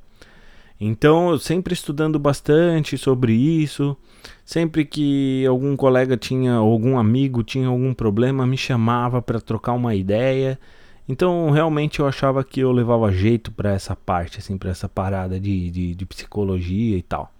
Então, 0.80 1.30
eu 1.30 1.38
sempre 1.40 1.74
estudando 1.74 2.16
bastante 2.16 2.96
sobre 2.96 3.32
isso, 3.32 3.96
sempre 4.44 4.84
que 4.84 5.44
algum 5.46 5.74
colega 5.74 6.16
tinha, 6.16 6.52
algum 6.52 6.96
amigo 6.96 7.42
tinha 7.42 7.66
algum 7.66 7.92
problema, 7.92 8.46
me 8.46 8.56
chamava 8.56 9.20
para 9.20 9.40
trocar 9.40 9.72
uma 9.72 9.96
ideia 9.96 10.56
então, 11.08 11.50
realmente 11.50 12.00
eu 12.00 12.06
achava 12.06 12.42
que 12.42 12.60
eu 12.60 12.72
levava 12.72 13.12
jeito 13.12 13.52
para 13.52 13.72
essa 13.72 13.94
parte, 13.94 14.38
assim, 14.38 14.58
para 14.58 14.70
essa 14.70 14.88
parada 14.88 15.38
de, 15.38 15.70
de, 15.70 15.94
de, 15.94 16.06
psicologia 16.06 16.96
e 16.96 17.02
tal. 17.02 17.32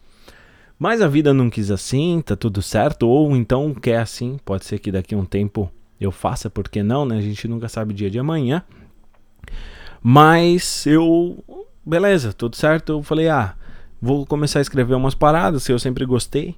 Mas 0.79 1.03
a 1.03 1.09
vida 1.09 1.35
não 1.35 1.51
quis 1.51 1.71
assim, 1.71 2.23
tá 2.25 2.37
tudo 2.37 2.63
certo, 2.63 3.09
ou 3.09 3.35
então 3.35 3.75
quer 3.75 3.99
assim, 3.99 4.39
pode 4.45 4.65
ser 4.65 4.79
que 4.79 4.93
daqui 4.93 5.15
a 5.15 5.19
um 5.19 5.25
tempo 5.25 5.71
eu 6.01 6.13
faça, 6.13 6.49
porque 6.49 6.83
não, 6.83 7.05
né? 7.05 7.17
A 7.19 7.23
gente 7.23 7.49
nunca 7.49 7.69
sabe 7.69 7.93
o 7.93 7.97
dia 7.97 8.11
de 8.11 8.19
amanhã. 8.19 8.63
Mas 10.03 10.87
eu, 10.87 11.43
beleza, 11.85 12.33
tudo 12.33 12.55
certo. 12.55 12.93
Eu 12.93 13.03
falei, 13.03 13.29
ah, 13.29 13.57
vou 14.01 14.25
começar 14.27 14.61
a 14.61 14.63
escrever 14.63 14.95
umas 14.95 15.15
paradas 15.15 15.67
que 15.67 15.73
eu 15.73 15.79
sempre 15.79 16.05
gostei. 16.05 16.55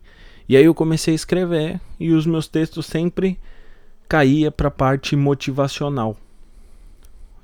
E 0.49 0.57
aí 0.57 0.65
eu 0.65 0.75
comecei 0.75 1.13
a 1.13 1.15
escrever 1.15 1.81
e 1.99 2.13
os 2.13 2.27
meus 2.27 2.49
textos 2.49 2.87
sempre 2.87 3.39
caía 4.09 4.51
para 4.51 4.69
a 4.69 4.73
parte 4.73 5.15
motivacional. 5.15 6.17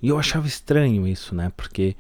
E 0.05 0.09
eu 0.11 0.19
achava 0.19 0.47
estranho 0.47 1.09
isso, 1.09 1.35
né? 1.35 1.51
Porque 1.57 1.97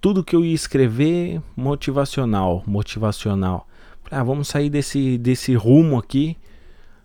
tudo 0.00 0.24
que 0.24 0.34
eu 0.34 0.42
ia 0.42 0.54
escrever 0.54 1.38
motivacional, 1.54 2.64
motivacional. 2.66 3.68
Ah, 4.10 4.24
vamos 4.24 4.48
sair 4.48 4.70
desse 4.70 5.18
desse 5.18 5.54
rumo 5.54 5.98
aqui 5.98 6.34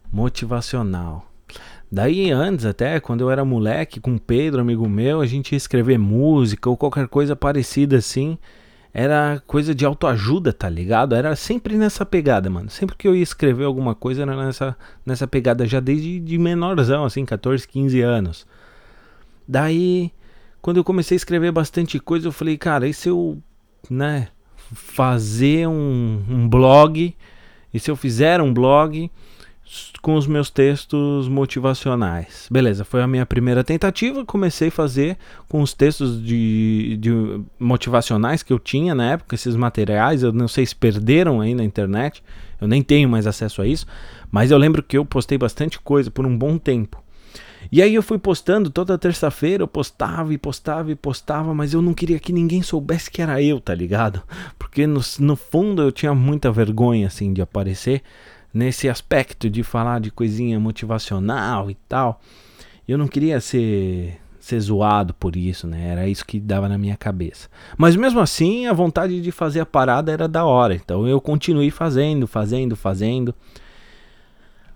motivacional. 0.09 1.29
Daí 1.91 2.31
antes 2.31 2.63
até, 2.63 2.97
quando 3.01 3.19
eu 3.19 3.29
era 3.29 3.43
moleque, 3.43 3.99
com 3.99 4.17
Pedro, 4.17 4.61
amigo 4.61 4.87
meu, 4.87 5.19
a 5.19 5.25
gente 5.25 5.51
ia 5.51 5.57
escrever 5.57 5.99
música 5.99 6.69
ou 6.69 6.77
qualquer 6.77 7.09
coisa 7.09 7.35
parecida 7.35 7.97
assim. 7.97 8.37
Era 8.93 9.43
coisa 9.45 9.75
de 9.75 9.85
autoajuda, 9.85 10.53
tá 10.53 10.69
ligado? 10.69 11.13
Era 11.13 11.35
sempre 11.35 11.75
nessa 11.75 12.05
pegada, 12.05 12.49
mano. 12.49 12.69
Sempre 12.69 12.95
que 12.95 13.05
eu 13.05 13.13
ia 13.13 13.23
escrever 13.23 13.65
alguma 13.65 13.93
coisa 13.93 14.21
era 14.21 14.45
nessa, 14.45 14.77
nessa 15.05 15.27
pegada 15.27 15.65
já 15.65 15.81
desde 15.81 16.21
de 16.21 16.37
menorzão, 16.37 17.03
assim, 17.03 17.25
14, 17.25 17.67
15 17.67 17.99
anos. 17.99 18.47
Daí 19.45 20.13
quando 20.61 20.77
eu 20.77 20.83
comecei 20.83 21.15
a 21.15 21.17
escrever 21.17 21.51
bastante 21.51 21.99
coisa, 21.99 22.27
eu 22.27 22.31
falei, 22.31 22.57
cara, 22.57 22.87
e 22.87 22.93
se 22.93 23.09
eu, 23.09 23.41
né, 23.89 24.27
fazer 24.73 25.67
um, 25.67 26.23
um 26.29 26.47
blog, 26.47 27.15
e 27.73 27.79
se 27.79 27.89
eu 27.89 27.95
fizer 27.95 28.41
um 28.41 28.53
blog 28.53 29.09
com 30.01 30.15
os 30.15 30.27
meus 30.27 30.49
textos 30.49 31.27
motivacionais. 31.27 32.47
Beleza, 32.51 32.83
foi 32.83 33.01
a 33.01 33.07
minha 33.07 33.25
primeira 33.25 33.63
tentativa. 33.63 34.25
Comecei 34.25 34.67
a 34.67 34.71
fazer 34.71 35.17
com 35.47 35.61
os 35.61 35.73
textos 35.73 36.21
de, 36.21 36.97
de 36.99 37.11
motivacionais 37.59 38.43
que 38.43 38.51
eu 38.51 38.59
tinha 38.59 38.93
na 38.93 39.11
época, 39.11 39.35
esses 39.35 39.55
materiais. 39.55 40.23
Eu 40.23 40.33
não 40.33 40.47
sei 40.47 40.65
se 40.65 40.75
perderam 40.75 41.39
aí 41.39 41.55
na 41.55 41.63
internet, 41.63 42.23
eu 42.59 42.67
nem 42.67 42.81
tenho 42.81 43.07
mais 43.07 43.25
acesso 43.25 43.61
a 43.61 43.67
isso. 43.67 43.85
Mas 44.29 44.51
eu 44.51 44.57
lembro 44.57 44.83
que 44.83 44.97
eu 44.97 45.05
postei 45.05 45.37
bastante 45.37 45.79
coisa 45.79 46.11
por 46.11 46.25
um 46.25 46.37
bom 46.37 46.57
tempo. 46.57 47.00
E 47.69 47.81
aí 47.81 47.93
eu 47.93 48.01
fui 48.01 48.17
postando 48.17 48.69
toda 48.69 48.97
terça-feira, 48.97 49.63
eu 49.63 49.67
postava 49.67 50.33
e 50.33 50.37
postava 50.37 50.91
e 50.91 50.95
postava, 50.95 51.53
mas 51.53 51.73
eu 51.73 51.81
não 51.81 51.93
queria 51.93 52.19
que 52.19 52.31
ninguém 52.31 52.61
soubesse 52.61 53.11
que 53.11 53.21
era 53.21 53.41
eu, 53.41 53.59
tá 53.59 53.75
ligado? 53.75 54.21
Porque 54.57 54.87
no, 54.87 55.01
no 55.19 55.35
fundo 55.35 55.81
eu 55.81 55.91
tinha 55.91 56.13
muita 56.13 56.51
vergonha, 56.51 57.07
assim, 57.07 57.33
de 57.33 57.41
aparecer 57.41 58.01
nesse 58.53 58.89
aspecto 58.89 59.49
de 59.49 59.63
falar 59.63 59.99
de 59.99 60.11
coisinha 60.11 60.59
motivacional 60.59 61.69
e 61.69 61.75
tal. 61.87 62.21
Eu 62.87 62.97
não 62.97 63.07
queria 63.07 63.39
ser 63.39 64.17
ser 64.41 64.59
zoado 64.59 65.13
por 65.13 65.35
isso, 65.35 65.67
né? 65.67 65.89
Era 65.89 66.07
isso 66.07 66.25
que 66.25 66.39
dava 66.39 66.67
na 66.67 66.77
minha 66.77 66.97
cabeça. 66.97 67.47
Mas 67.77 67.95
mesmo 67.95 68.19
assim, 68.19 68.65
a 68.65 68.73
vontade 68.73 69.21
de 69.21 69.31
fazer 69.31 69.59
a 69.59 69.65
parada 69.65 70.11
era 70.11 70.27
da 70.27 70.43
hora. 70.43 70.73
Então 70.73 71.07
eu 71.07 71.21
continuei 71.21 71.69
fazendo, 71.69 72.25
fazendo, 72.25 72.75
fazendo. 72.75 73.35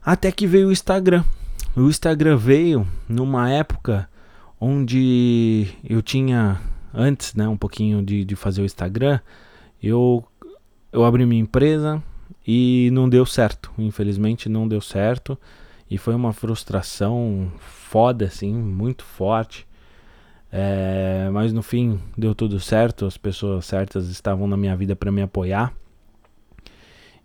Até 0.06 0.32
que 0.32 0.46
veio 0.46 0.68
o 0.68 0.72
Instagram. 0.72 1.24
O 1.76 1.90
Instagram 1.90 2.38
veio 2.38 2.88
numa 3.08 3.50
época 3.50 4.10
onde 4.60 5.68
eu 5.84 6.02
tinha 6.02 6.62
antes, 6.94 7.34
né, 7.36 7.48
um 7.48 7.58
pouquinho 7.58 8.02
de, 8.02 8.24
de 8.24 8.36
fazer 8.36 8.62
o 8.62 8.66
Instagram, 8.66 9.20
eu 9.84 10.24
eu 10.94 11.04
abri 11.04 11.26
minha 11.26 11.42
empresa, 11.42 12.02
e 12.48 12.90
não 12.94 13.10
deu 13.10 13.26
certo, 13.26 13.72
infelizmente 13.78 14.48
não 14.48 14.68
deu 14.68 14.80
certo. 14.80 15.38
E 15.90 15.98
foi 15.98 16.16
uma 16.16 16.34
frustração 16.34 17.52
foda, 17.60 18.26
assim, 18.26 18.54
muito 18.54 19.04
forte. 19.04 19.68
É, 20.52 21.30
mas 21.34 21.52
no 21.52 21.62
fim 21.62 22.00
deu 22.18 22.34
tudo 22.34 22.60
certo, 22.60 23.06
as 23.06 23.18
pessoas 23.18 23.66
certas 23.66 24.10
estavam 24.10 24.48
na 24.48 24.56
minha 24.56 24.76
vida 24.76 24.96
para 24.96 25.12
me 25.12 25.22
apoiar. 25.22 25.74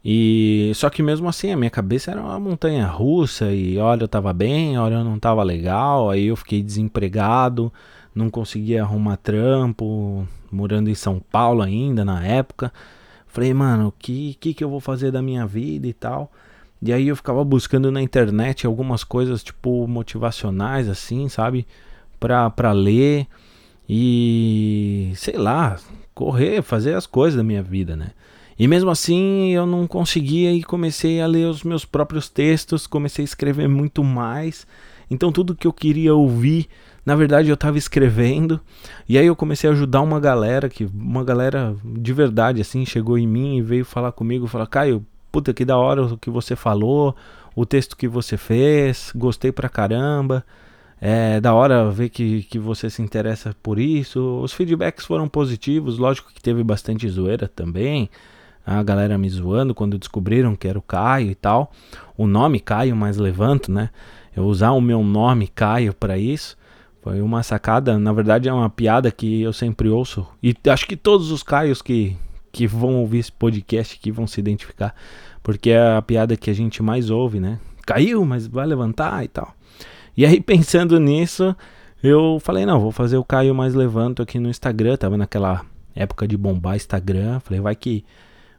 E 0.04 0.72
só 0.74 0.88
que 0.88 1.02
mesmo 1.02 1.28
assim 1.28 1.52
a 1.52 1.56
minha 1.56 1.70
cabeça 1.70 2.10
era 2.10 2.20
uma 2.22 2.40
montanha 2.40 2.86
russa 2.86 3.52
e 3.52 3.76
olha 3.76 4.04
eu 4.04 4.08
tava 4.08 4.32
bem, 4.32 4.78
olha 4.78 4.94
eu 4.94 5.04
não 5.04 5.18
tava 5.18 5.42
legal, 5.42 6.08
aí 6.08 6.26
eu 6.26 6.36
fiquei 6.36 6.62
desempregado, 6.62 7.70
não 8.14 8.30
conseguia 8.30 8.82
arrumar 8.82 9.18
trampo, 9.18 10.26
morando 10.50 10.88
em 10.88 10.94
São 10.94 11.20
Paulo 11.20 11.62
ainda 11.62 12.04
na 12.04 12.24
época. 12.24 12.72
Falei, 13.26 13.54
mano, 13.54 13.88
o 13.88 13.92
que, 13.92 14.34
que, 14.40 14.54
que 14.54 14.64
eu 14.64 14.70
vou 14.70 14.80
fazer 14.80 15.12
da 15.12 15.22
minha 15.22 15.46
vida 15.46 15.86
e 15.86 15.92
tal. 15.92 16.32
E 16.82 16.92
aí 16.92 17.08
eu 17.08 17.16
ficava 17.16 17.44
buscando 17.44 17.92
na 17.92 18.02
internet 18.02 18.66
algumas 18.66 19.04
coisas, 19.04 19.42
tipo, 19.42 19.86
motivacionais, 19.86 20.88
assim, 20.88 21.28
sabe? 21.28 21.66
Pra, 22.18 22.50
pra 22.50 22.72
ler 22.72 23.26
e, 23.88 25.12
sei 25.14 25.36
lá, 25.36 25.76
correr, 26.14 26.62
fazer 26.62 26.94
as 26.94 27.06
coisas 27.06 27.36
da 27.36 27.44
minha 27.44 27.62
vida, 27.62 27.96
né? 27.96 28.12
E 28.60 28.68
mesmo 28.68 28.90
assim 28.90 29.54
eu 29.54 29.64
não 29.64 29.86
conseguia 29.86 30.52
e 30.52 30.62
comecei 30.62 31.18
a 31.18 31.26
ler 31.26 31.46
os 31.46 31.64
meus 31.64 31.86
próprios 31.86 32.28
textos, 32.28 32.86
comecei 32.86 33.22
a 33.22 33.24
escrever 33.24 33.66
muito 33.66 34.04
mais. 34.04 34.66
Então 35.10 35.32
tudo 35.32 35.54
que 35.54 35.66
eu 35.66 35.72
queria 35.72 36.14
ouvir 36.14 36.68
na 37.06 37.16
verdade, 37.16 37.48
eu 37.48 37.54
estava 37.54 37.78
escrevendo 37.78 38.60
e 39.08 39.16
aí 39.16 39.24
eu 39.24 39.34
comecei 39.34 39.70
a 39.70 39.72
ajudar 39.72 40.02
uma 40.02 40.20
galera 40.20 40.68
que 40.68 40.84
uma 40.84 41.24
galera 41.24 41.74
de 41.82 42.12
verdade 42.12 42.60
assim 42.60 42.84
chegou 42.84 43.16
em 43.16 43.26
mim 43.26 43.56
e 43.56 43.62
veio 43.62 43.82
falar 43.82 44.12
comigo, 44.12 44.46
falar: 44.46 44.66
"Caio, 44.66 45.06
puta 45.32 45.54
que 45.54 45.64
da 45.64 45.78
hora 45.78 46.04
o 46.04 46.18
que 46.18 46.28
você 46.28 46.54
falou, 46.54 47.16
o 47.56 47.64
texto 47.64 47.96
que 47.96 48.06
você 48.06 48.36
fez, 48.36 49.10
gostei 49.16 49.50
pra 49.50 49.70
caramba". 49.70 50.44
É 51.00 51.40
da 51.40 51.54
hora 51.54 51.90
ver 51.90 52.10
que, 52.10 52.42
que 52.42 52.58
você 52.58 52.90
se 52.90 53.00
interessa 53.00 53.56
por 53.62 53.78
isso. 53.78 54.20
Os 54.42 54.52
feedbacks 54.52 55.06
foram 55.06 55.26
positivos, 55.26 55.96
lógico 55.96 56.30
que 56.30 56.42
teve 56.42 56.62
bastante 56.62 57.08
zoeira 57.08 57.48
também. 57.48 58.10
A 58.64 58.82
galera 58.82 59.16
me 59.16 59.28
zoando 59.28 59.74
quando 59.74 59.98
descobriram 59.98 60.54
que 60.54 60.68
era 60.68 60.78
o 60.78 60.82
Caio 60.82 61.30
e 61.30 61.34
tal. 61.34 61.72
O 62.16 62.26
nome 62.26 62.60
Caio, 62.60 62.94
mais 62.94 63.16
levanto, 63.16 63.72
né? 63.72 63.90
Eu 64.36 64.44
usar 64.44 64.72
o 64.72 64.80
meu 64.80 65.02
nome 65.02 65.48
Caio 65.48 65.94
para 65.94 66.18
isso. 66.18 66.56
Foi 67.02 67.22
uma 67.22 67.42
sacada, 67.42 67.98
na 67.98 68.12
verdade 68.12 68.48
é 68.48 68.52
uma 68.52 68.68
piada 68.68 69.10
que 69.10 69.40
eu 69.40 69.52
sempre 69.52 69.88
ouço. 69.88 70.26
E 70.42 70.54
acho 70.68 70.86
que 70.86 70.96
todos 70.96 71.30
os 71.30 71.42
Caios 71.42 71.80
que, 71.80 72.14
que 72.52 72.66
vão 72.66 72.96
ouvir 72.96 73.18
esse 73.18 73.32
podcast 73.32 73.96
aqui 73.98 74.10
vão 74.10 74.26
se 74.26 74.38
identificar. 74.38 74.94
Porque 75.42 75.70
é 75.70 75.96
a 75.96 76.02
piada 76.02 76.36
que 76.36 76.50
a 76.50 76.54
gente 76.54 76.82
mais 76.82 77.08
ouve, 77.08 77.40
né? 77.40 77.58
Caiu, 77.86 78.24
mas 78.24 78.46
vai 78.46 78.66
levantar 78.66 79.24
e 79.24 79.28
tal. 79.28 79.54
E 80.14 80.26
aí 80.26 80.38
pensando 80.42 81.00
nisso, 81.00 81.56
eu 82.02 82.38
falei, 82.40 82.66
não, 82.66 82.78
vou 82.78 82.92
fazer 82.92 83.16
o 83.16 83.24
Caio 83.24 83.54
mais 83.54 83.74
levanto 83.74 84.20
aqui 84.20 84.38
no 84.38 84.50
Instagram. 84.50 84.98
Tava 84.98 85.16
naquela 85.16 85.64
época 85.94 86.28
de 86.28 86.36
bombar 86.36 86.76
Instagram. 86.76 87.40
Falei, 87.40 87.60
vai 87.60 87.74
que 87.74 88.04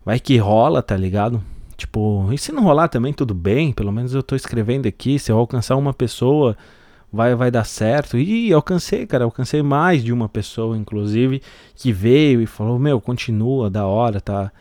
vai 0.05 0.19
que 0.19 0.37
rola, 0.37 0.81
tá 0.81 0.95
ligado? 0.95 1.41
Tipo, 1.77 2.31
e 2.31 2.37
se 2.37 2.51
não 2.51 2.63
rolar 2.63 2.89
também, 2.89 3.11
tudo 3.11 3.33
bem. 3.33 3.71
Pelo 3.71 3.91
menos 3.91 4.13
eu 4.13 4.21
tô 4.21 4.35
escrevendo 4.35 4.87
aqui. 4.87 5.17
Se 5.17 5.31
eu 5.31 5.37
alcançar 5.37 5.75
uma 5.75 5.93
pessoa 5.93 6.55
vai, 7.11 7.35
vai 7.35 7.51
dar 7.51 7.63
certo. 7.63 8.17
E 8.17 8.53
alcancei, 8.53 9.05
cara, 9.05 9.23
alcancei 9.25 9.61
mais 9.61 10.03
de 10.03 10.13
uma 10.13 10.29
pessoa, 10.29 10.77
inclusive, 10.77 11.41
que 11.75 11.91
veio 11.91 12.41
e 12.41 12.45
falou: 12.45 12.79
Meu, 12.79 13.01
continua, 13.01 13.69
da 13.69 13.85
hora, 13.85 14.21
tá? 14.21 14.51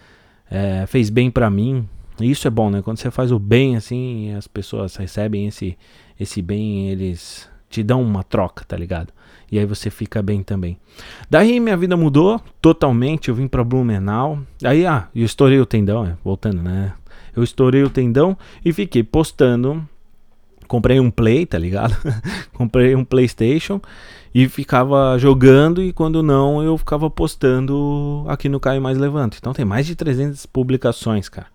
É, 0.51 0.87
fez 0.87 1.11
bem 1.11 1.31
para 1.31 1.51
mim. 1.51 1.87
Isso 2.21 2.47
é 2.47 2.51
bom, 2.51 2.71
né? 2.71 2.83
Quando 2.83 2.99
você 2.99 3.11
faz 3.11 3.33
o 3.33 3.39
bem 3.39 3.77
assim, 3.77 4.35
as 4.35 4.47
pessoas 4.47 4.97
recebem 4.97 5.47
esse, 5.47 5.77
esse 6.19 6.43
bem, 6.43 6.91
eles 6.91 7.49
te 7.71 7.83
dão 7.83 8.03
uma 8.03 8.23
troca, 8.25 8.65
tá 8.67 8.77
ligado? 8.77 9.13
E 9.51 9.59
aí 9.59 9.65
você 9.65 9.89
fica 9.89 10.21
bem 10.21 10.43
também. 10.43 10.77
Daí 11.31 11.59
minha 11.59 11.77
vida 11.77 11.97
mudou 11.97 12.41
totalmente. 12.61 13.29
Eu 13.29 13.35
vim 13.35 13.49
pra 13.49 13.65
Blumenau. 13.65 14.41
Aí, 14.63 14.85
ah, 14.85 15.09
eu 15.15 15.25
estourei 15.25 15.59
o 15.59 15.67
tendão, 15.67 16.05
é, 16.05 16.17
voltando, 16.23 16.63
né? 16.63 16.93
Eu 17.35 17.43
estourei 17.43 17.83
o 17.83 17.91
tendão 17.91 18.37
e 18.65 18.73
fiquei 18.73 19.03
postando 19.03 19.89
comprei 20.71 21.01
um 21.01 21.11
Play, 21.11 21.47
tá 21.47 21.59
ligado? 21.59 21.97
comprei 22.55 22.95
um 22.95 23.05
PlayStation 23.05 23.81
e 24.33 24.49
ficava 24.49 25.19
jogando 25.19 25.83
e 25.83 25.93
quando 25.93 26.23
não 26.23 26.63
eu 26.63 26.79
ficava 26.79 27.11
postando 27.11 28.25
aqui 28.29 28.49
no 28.49 28.61
Caio 28.61 28.81
Mais 28.81 28.97
Levanto. 28.97 29.37
Então 29.41 29.53
tem 29.53 29.65
mais 29.65 29.85
de 29.85 29.97
300 29.97 30.47
publicações, 30.47 31.29
cara. 31.29 31.49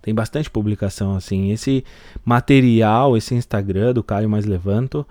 Tem 0.00 0.14
bastante 0.14 0.50
publicação 0.50 1.14
assim. 1.14 1.52
Esse 1.52 1.84
material, 2.24 3.14
esse 3.14 3.34
Instagram 3.34 3.92
do 3.92 4.02
Caio 4.02 4.28
Mais 4.28 4.46
Levanto, 4.46 5.06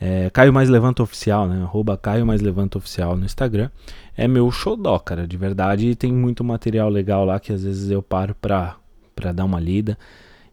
é, 0.00 0.28
Caio 0.30 0.52
Mais 0.52 0.68
Levanto 0.68 1.02
Oficial, 1.02 1.48
né? 1.48 1.62
Arroba 1.62 1.96
Caio 1.96 2.26
Mais 2.26 2.40
Levanto 2.40 2.76
Oficial 2.76 3.16
no 3.16 3.24
Instagram. 3.24 3.70
É 4.16 4.28
meu 4.28 4.50
xodó, 4.50 4.98
cara, 4.98 5.26
de 5.26 5.36
verdade. 5.36 5.88
E 5.88 5.94
tem 5.94 6.12
muito 6.12 6.44
material 6.44 6.88
legal 6.88 7.24
lá 7.24 7.40
que 7.40 7.52
às 7.52 7.62
vezes 7.62 7.90
eu 7.90 8.02
paro 8.02 8.34
pra, 8.34 8.76
pra 9.14 9.32
dar 9.32 9.44
uma 9.44 9.60
lida 9.60 9.98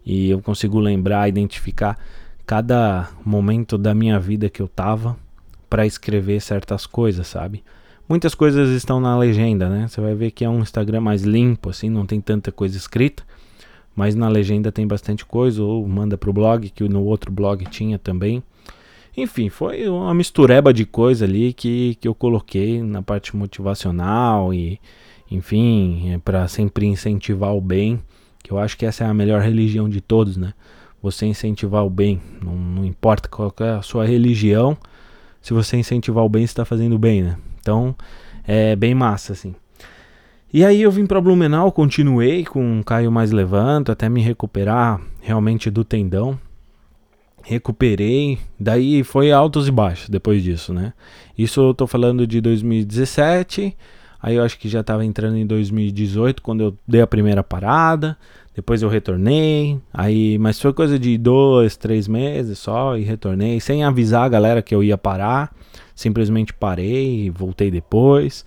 e 0.04 0.30
eu 0.30 0.40
consigo 0.40 0.78
lembrar, 0.78 1.28
identificar 1.28 1.98
cada 2.46 3.08
momento 3.24 3.78
da 3.78 3.94
minha 3.94 4.18
vida 4.20 4.50
que 4.50 4.60
eu 4.60 4.68
tava 4.68 5.16
para 5.68 5.86
escrever 5.86 6.40
certas 6.40 6.86
coisas, 6.86 7.26
sabe? 7.26 7.64
Muitas 8.08 8.34
coisas 8.34 8.68
estão 8.70 9.00
na 9.00 9.16
legenda, 9.16 9.68
né? 9.68 9.88
Você 9.88 10.00
vai 10.00 10.14
ver 10.14 10.30
que 10.30 10.44
é 10.44 10.48
um 10.48 10.60
Instagram 10.60 11.00
mais 11.00 11.22
limpo, 11.22 11.70
assim, 11.70 11.88
não 11.88 12.04
tem 12.04 12.20
tanta 12.20 12.52
coisa 12.52 12.76
escrita, 12.76 13.22
mas 13.96 14.14
na 14.14 14.28
legenda 14.28 14.70
tem 14.70 14.86
bastante 14.86 15.24
coisa, 15.24 15.62
ou 15.62 15.86
manda 15.88 16.18
pro 16.18 16.32
blog, 16.32 16.68
que 16.68 16.86
no 16.86 17.02
outro 17.02 17.32
blog 17.32 17.64
tinha 17.70 17.98
também. 17.98 18.42
Enfim, 19.16 19.48
foi 19.48 19.88
uma 19.88 20.12
mistureba 20.12 20.72
de 20.72 20.84
coisa 20.84 21.24
ali 21.24 21.52
que, 21.52 21.96
que 22.00 22.08
eu 22.08 22.14
coloquei 22.14 22.82
na 22.82 23.02
parte 23.02 23.36
motivacional 23.36 24.52
e, 24.52 24.80
enfim, 25.30 26.12
é 26.12 26.18
para 26.18 26.48
sempre 26.48 26.86
incentivar 26.86 27.54
o 27.54 27.60
bem, 27.60 28.00
que 28.42 28.50
eu 28.50 28.58
acho 28.58 28.76
que 28.76 28.84
essa 28.84 29.04
é 29.04 29.06
a 29.06 29.14
melhor 29.14 29.40
religião 29.40 29.88
de 29.88 30.00
todos, 30.00 30.36
né? 30.36 30.52
você 31.04 31.26
incentivar 31.26 31.84
o 31.84 31.90
bem. 31.90 32.18
Não, 32.42 32.56
não 32.56 32.84
importa 32.84 33.28
qual 33.28 33.52
é 33.60 33.72
a 33.72 33.82
sua 33.82 34.06
religião, 34.06 34.74
se 35.42 35.52
você 35.52 35.76
incentivar 35.76 36.24
o 36.24 36.28
bem, 36.30 36.46
você 36.46 36.52
está 36.52 36.64
fazendo 36.64 36.98
bem, 36.98 37.22
né? 37.22 37.36
Então 37.60 37.94
é 38.46 38.74
bem 38.74 38.94
massa, 38.94 39.34
assim. 39.34 39.54
E 40.50 40.64
aí 40.64 40.80
eu 40.80 40.90
vim 40.90 41.04
para 41.04 41.20
Blumenau, 41.20 41.70
continuei 41.70 42.44
com 42.44 42.80
o 42.80 42.84
Caio 42.84 43.12
Mais 43.12 43.32
Levanto 43.32 43.92
até 43.92 44.08
me 44.08 44.22
recuperar 44.22 44.98
realmente 45.20 45.70
do 45.70 45.84
tendão. 45.84 46.38
Recuperei, 47.44 48.38
daí 48.58 49.04
foi 49.04 49.30
altos 49.30 49.68
e 49.68 49.70
baixos 49.70 50.08
depois 50.08 50.42
disso, 50.42 50.72
né? 50.72 50.94
Isso 51.36 51.60
eu 51.60 51.74
tô 51.74 51.86
falando 51.86 52.26
de 52.26 52.40
2017, 52.40 53.76
aí 54.20 54.36
eu 54.36 54.42
acho 54.42 54.58
que 54.58 54.66
já 54.66 54.80
estava 54.80 55.04
entrando 55.04 55.36
em 55.36 55.46
2018 55.46 56.40
quando 56.40 56.62
eu 56.62 56.78
dei 56.88 57.02
a 57.02 57.06
primeira 57.06 57.42
parada. 57.42 58.16
Depois 58.54 58.82
eu 58.82 58.88
retornei, 58.88 59.78
aí, 59.92 60.38
mas 60.38 60.60
foi 60.60 60.72
coisa 60.72 60.96
de 60.96 61.18
dois, 61.18 61.76
três 61.76 62.06
meses 62.06 62.58
só 62.58 62.96
e 62.96 63.02
retornei, 63.02 63.60
sem 63.60 63.82
avisar 63.82 64.24
a 64.24 64.28
galera 64.28 64.62
que 64.62 64.74
eu 64.74 64.82
ia 64.82 64.96
parar. 64.96 65.52
Simplesmente 65.94 66.54
parei 66.54 67.26
e 67.26 67.30
voltei 67.30 67.70
depois. 67.70 68.44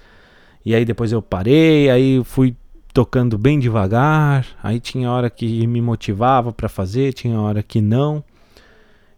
E 0.65 0.73
aí 0.73 0.85
depois 0.85 1.11
eu 1.11 1.21
parei, 1.21 1.89
aí 1.89 2.21
fui 2.23 2.55
tocando 2.93 3.37
bem 3.37 3.59
devagar. 3.59 4.47
Aí 4.63 4.79
tinha 4.79 5.11
hora 5.11 5.29
que 5.29 5.67
me 5.67 5.81
motivava 5.81 6.51
para 6.51 6.67
fazer, 6.67 7.13
tinha 7.13 7.39
hora 7.39 7.61
que 7.61 7.79
não. 7.79 8.23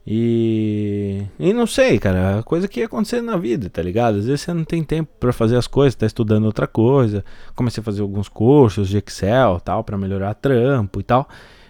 E, 0.07 1.23
e 1.37 1.53
não 1.53 1.67
sei, 1.67 1.99
cara, 1.99 2.41
coisa 2.43 2.67
que 2.67 2.79
ia 2.79 2.87
acontecer 2.87 3.21
na 3.21 3.37
vida, 3.37 3.69
tá 3.69 3.81
ligado? 3.81 4.17
Às 4.17 4.25
vezes 4.25 4.41
você 4.41 4.53
não 4.53 4.63
tem 4.63 4.83
tempo 4.83 5.09
para 5.19 5.31
fazer 5.31 5.55
as 5.55 5.67
coisas, 5.67 5.95
tá 5.95 6.05
estudando 6.05 6.45
outra 6.45 6.67
coisa. 6.67 7.23
Comecei 7.55 7.81
a 7.81 7.83
fazer 7.83 8.01
alguns 8.01 8.27
cursos 8.27 8.87
de 8.89 8.97
Excel, 8.97 9.59
tal, 9.59 9.83
para 9.83 9.97
melhorar 9.97 10.33
trampo 10.33 10.99
e 10.99 11.03
tal. 11.03 11.27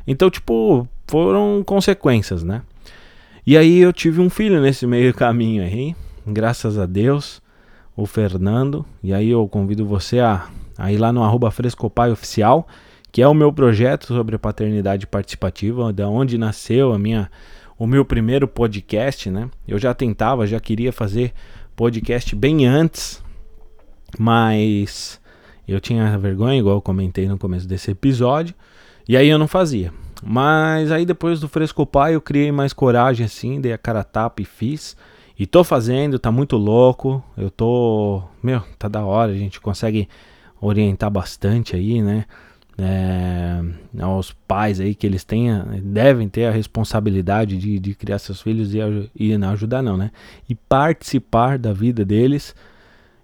Então, 0.08 0.30
tipo, 0.30 0.88
foram 1.08 1.64
consequências, 1.66 2.44
né? 2.44 2.62
E 3.46 3.58
aí 3.58 3.80
eu 3.80 3.92
tive 3.92 4.22
um 4.22 4.30
filho 4.30 4.62
nesse 4.62 4.86
meio 4.86 5.14
caminho 5.16 5.64
aí, 5.64 5.96
graças 6.26 6.78
a 6.78 6.86
Deus, 6.86 7.42
o 7.96 8.06
Fernando. 8.06 8.86
E 9.04 9.14
aí 9.14 9.30
eu 9.30 9.48
convido 9.48 9.86
você 9.86 10.20
a, 10.20 10.48
a 10.78 10.92
ir 10.92 10.98
lá 10.98 11.12
no 11.12 11.24
arroba 11.24 11.52
Frescopai 11.52 12.12
Oficial, 12.12 12.68
que 13.12 13.22
é 13.22 13.28
o 13.28 13.34
meu 13.34 13.52
projeto 13.52 14.08
sobre 14.08 14.38
paternidade 14.38 15.08
participativa, 15.08 15.92
da 15.92 16.08
onde 16.08 16.38
nasceu 16.38 16.94
a 16.94 17.00
minha 17.00 17.30
o 17.80 17.88
meu 17.88 18.04
primeiro 18.04 18.46
podcast, 18.46 19.32
né? 19.32 19.50
Eu 19.66 19.80
já 19.80 19.94
tentava, 19.94 20.46
já 20.46 20.60
queria 20.60 20.92
fazer 20.92 21.34
podcast 21.78 22.36
bem 22.36 22.68
antes, 22.68 23.24
mas 24.20 25.20
eu 25.66 25.80
tinha 25.80 26.18
vergonha, 26.18 26.60
igual 26.60 26.76
eu 26.76 26.82
comentei 26.82 27.26
no 27.28 27.38
começo 27.38 27.66
desse 27.66 27.92
episódio, 27.92 28.54
e 29.08 29.16
aí 29.16 29.30
eu 29.30 29.40
não 29.40 29.48
fazia. 29.48 29.94
Mas 30.22 30.92
aí 30.92 31.06
depois 31.06 31.40
do 31.40 31.48
Fresco 31.48 31.86
Pai 31.86 32.16
eu 32.16 32.22
criei 32.22 32.52
mais 32.52 32.74
coragem 32.74 33.26
assim, 33.26 33.62
dei 33.62 33.72
a 33.72 33.78
cara 33.78 34.04
tapa 34.04 34.42
e 34.42 34.46
fiz. 34.46 34.98
E 35.38 35.46
tô 35.46 35.64
fazendo, 35.64 36.20
tá 36.20 36.30
muito 36.30 36.58
louco. 36.58 37.24
Eu 37.38 37.50
tô. 37.50 38.22
Meu, 38.44 38.62
tá 38.78 38.90
da 38.90 39.06
hora, 39.06 39.32
a 39.32 39.36
gente 39.36 39.62
consegue 39.62 40.10
orientar 40.60 41.10
bastante 41.10 41.78
aí, 41.78 42.02
né? 42.02 42.26
É, 42.82 43.62
aos 44.02 44.32
pais 44.32 44.80
aí 44.80 44.96
que 44.96 45.06
eles 45.06 45.24
tenham, 45.24 45.66
devem 45.84 46.30
ter 46.30 46.46
a 46.46 46.52
responsabilidade 46.52 47.58
de, 47.58 47.78
de 47.78 47.94
criar 47.94 48.20
seus 48.20 48.42
filhos 48.42 48.74
e, 48.74 48.80
e 49.16 49.38
não 49.38 49.50
ajudar 49.50 49.82
não, 49.82 49.98
né? 49.98 50.12
E 50.48 50.56
participar 50.56 51.58
da 51.58 51.74
vida 51.74 52.06
deles 52.06 52.56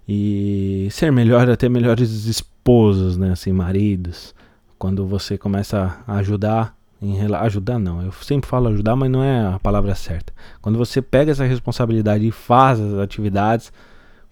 e 0.08 0.88
ser 0.90 1.10
melhor, 1.10 1.48
até 1.48 1.68
melhores 1.68 2.26
esposos, 2.26 3.16
né? 3.16 3.32
Assim, 3.32 3.52
maridos. 3.52 4.34
Quando 4.78 5.06
você 5.06 5.38
começa 5.38 5.98
a 6.06 6.16
ajudar, 6.16 6.76
em, 7.00 7.18
ajudar 7.34 7.78
não, 7.78 8.02
eu 8.02 8.12
sempre 8.12 8.48
falo 8.48 8.68
ajudar, 8.68 8.94
mas 8.94 9.10
não 9.10 9.24
é 9.24 9.54
a 9.54 9.58
palavra 9.58 9.94
certa. 9.94 10.34
Quando 10.60 10.76
você 10.76 11.00
pega 11.00 11.32
essa 11.32 11.44
responsabilidade 11.44 12.26
e 12.26 12.30
faz 12.30 12.78
as 12.78 12.98
atividades, 12.98 13.72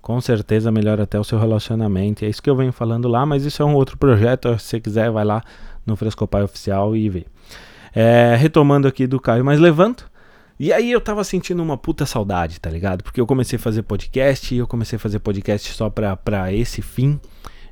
com 0.04 0.20
certeza 0.20 0.70
melhora 0.70 1.04
até 1.04 1.18
o 1.18 1.24
seu 1.24 1.38
relacionamento. 1.38 2.26
É 2.26 2.28
isso 2.28 2.42
que 2.42 2.50
eu 2.50 2.54
venho 2.54 2.74
falando 2.74 3.08
lá, 3.08 3.24
mas 3.24 3.46
isso 3.46 3.62
é 3.62 3.64
um 3.64 3.74
outro 3.74 3.96
projeto. 3.96 4.54
Se 4.58 4.66
você 4.66 4.78
quiser, 4.78 5.10
vai 5.10 5.24
lá 5.24 5.42
no 5.86 5.96
Frescopai 5.96 6.42
Oficial 6.42 6.94
e 6.94 7.08
vê. 7.08 7.26
É, 7.94 8.36
retomando 8.36 8.86
aqui 8.86 9.06
do 9.06 9.18
Caio, 9.18 9.42
mas 9.42 9.58
levanto. 9.58 10.10
E 10.60 10.74
aí 10.74 10.92
eu 10.92 11.00
tava 11.00 11.24
sentindo 11.24 11.62
uma 11.62 11.78
puta 11.78 12.04
saudade, 12.04 12.60
tá 12.60 12.68
ligado? 12.68 13.02
Porque 13.02 13.18
eu 13.18 13.26
comecei 13.26 13.56
a 13.56 13.58
fazer 13.58 13.82
podcast 13.82 14.54
e 14.54 14.58
eu 14.58 14.66
comecei 14.66 14.96
a 14.96 15.00
fazer 15.00 15.20
podcast 15.20 15.72
só 15.72 15.88
pra, 15.88 16.14
pra 16.14 16.52
esse 16.52 16.82
fim 16.82 17.18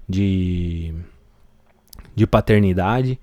de, 0.08 0.94
de 2.14 2.26
paternidade. 2.26 3.20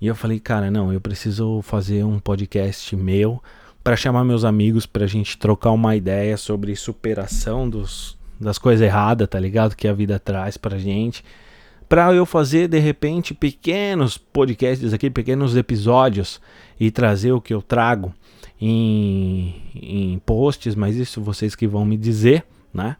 E 0.00 0.06
eu 0.06 0.14
falei, 0.14 0.40
cara, 0.40 0.70
não, 0.70 0.90
eu 0.90 1.00
preciso 1.00 1.60
fazer 1.60 2.04
um 2.04 2.18
podcast 2.18 2.96
meu 2.96 3.42
para 3.84 3.96
chamar 3.96 4.24
meus 4.24 4.46
amigos 4.46 4.86
pra 4.86 5.06
gente 5.06 5.36
trocar 5.36 5.72
uma 5.72 5.94
ideia 5.94 6.38
sobre 6.38 6.74
superação 6.74 7.68
dos, 7.68 8.16
das 8.40 8.58
coisas 8.58 8.84
erradas, 8.84 9.28
tá 9.28 9.38
ligado? 9.38 9.74
Que 9.74 9.88
a 9.88 9.92
vida 9.92 10.18
traz 10.18 10.56
pra 10.56 10.78
gente. 10.78 11.24
Pra 11.88 12.12
eu 12.12 12.26
fazer 12.26 12.68
de 12.68 12.78
repente 12.78 13.32
pequenos 13.32 14.18
podcasts 14.18 14.92
aqui, 14.92 15.08
pequenos 15.08 15.56
episódios 15.56 16.40
e 16.78 16.90
trazer 16.90 17.32
o 17.32 17.40
que 17.40 17.54
eu 17.54 17.62
trago 17.62 18.12
em, 18.60 19.62
em 19.74 20.18
posts, 20.24 20.74
mas 20.74 20.96
isso 20.96 21.20
vocês 21.20 21.54
que 21.54 21.66
vão 21.66 21.84
me 21.84 21.96
dizer, 21.96 22.44
né? 22.74 22.96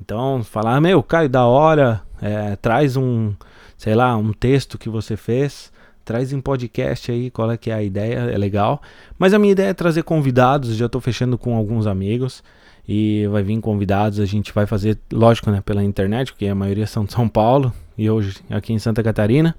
Então, 0.00 0.42
falar, 0.42 0.80
meu, 0.80 1.02
Caio, 1.02 1.28
da 1.28 1.46
hora, 1.46 2.02
é, 2.20 2.56
traz 2.56 2.96
um, 2.96 3.32
sei 3.76 3.94
lá, 3.94 4.16
um 4.16 4.32
texto 4.32 4.76
que 4.76 4.88
você 4.88 5.16
fez, 5.16 5.72
traz 6.04 6.32
em 6.32 6.40
podcast 6.40 7.12
aí 7.12 7.30
qual 7.30 7.50
é 7.50 7.56
que 7.56 7.70
é 7.70 7.74
a 7.74 7.82
ideia, 7.82 8.18
é 8.30 8.36
legal. 8.36 8.82
Mas 9.16 9.32
a 9.32 9.38
minha 9.38 9.52
ideia 9.52 9.68
é 9.68 9.74
trazer 9.74 10.02
convidados, 10.02 10.74
já 10.74 10.86
estou 10.86 11.00
fechando 11.00 11.38
com 11.38 11.56
alguns 11.56 11.86
amigos 11.86 12.42
e 12.88 13.26
vai 13.28 13.42
vir 13.42 13.60
convidados. 13.60 14.20
A 14.20 14.26
gente 14.26 14.52
vai 14.52 14.66
fazer, 14.66 14.98
lógico, 15.12 15.50
né, 15.50 15.62
pela 15.64 15.82
internet, 15.82 16.32
porque 16.32 16.46
a 16.46 16.54
maioria 16.54 16.86
são 16.86 17.04
de 17.04 17.12
São 17.12 17.28
Paulo 17.28 17.72
e 17.96 18.08
hoje 18.08 18.36
aqui 18.50 18.72
em 18.72 18.78
Santa 18.78 19.02
Catarina. 19.02 19.54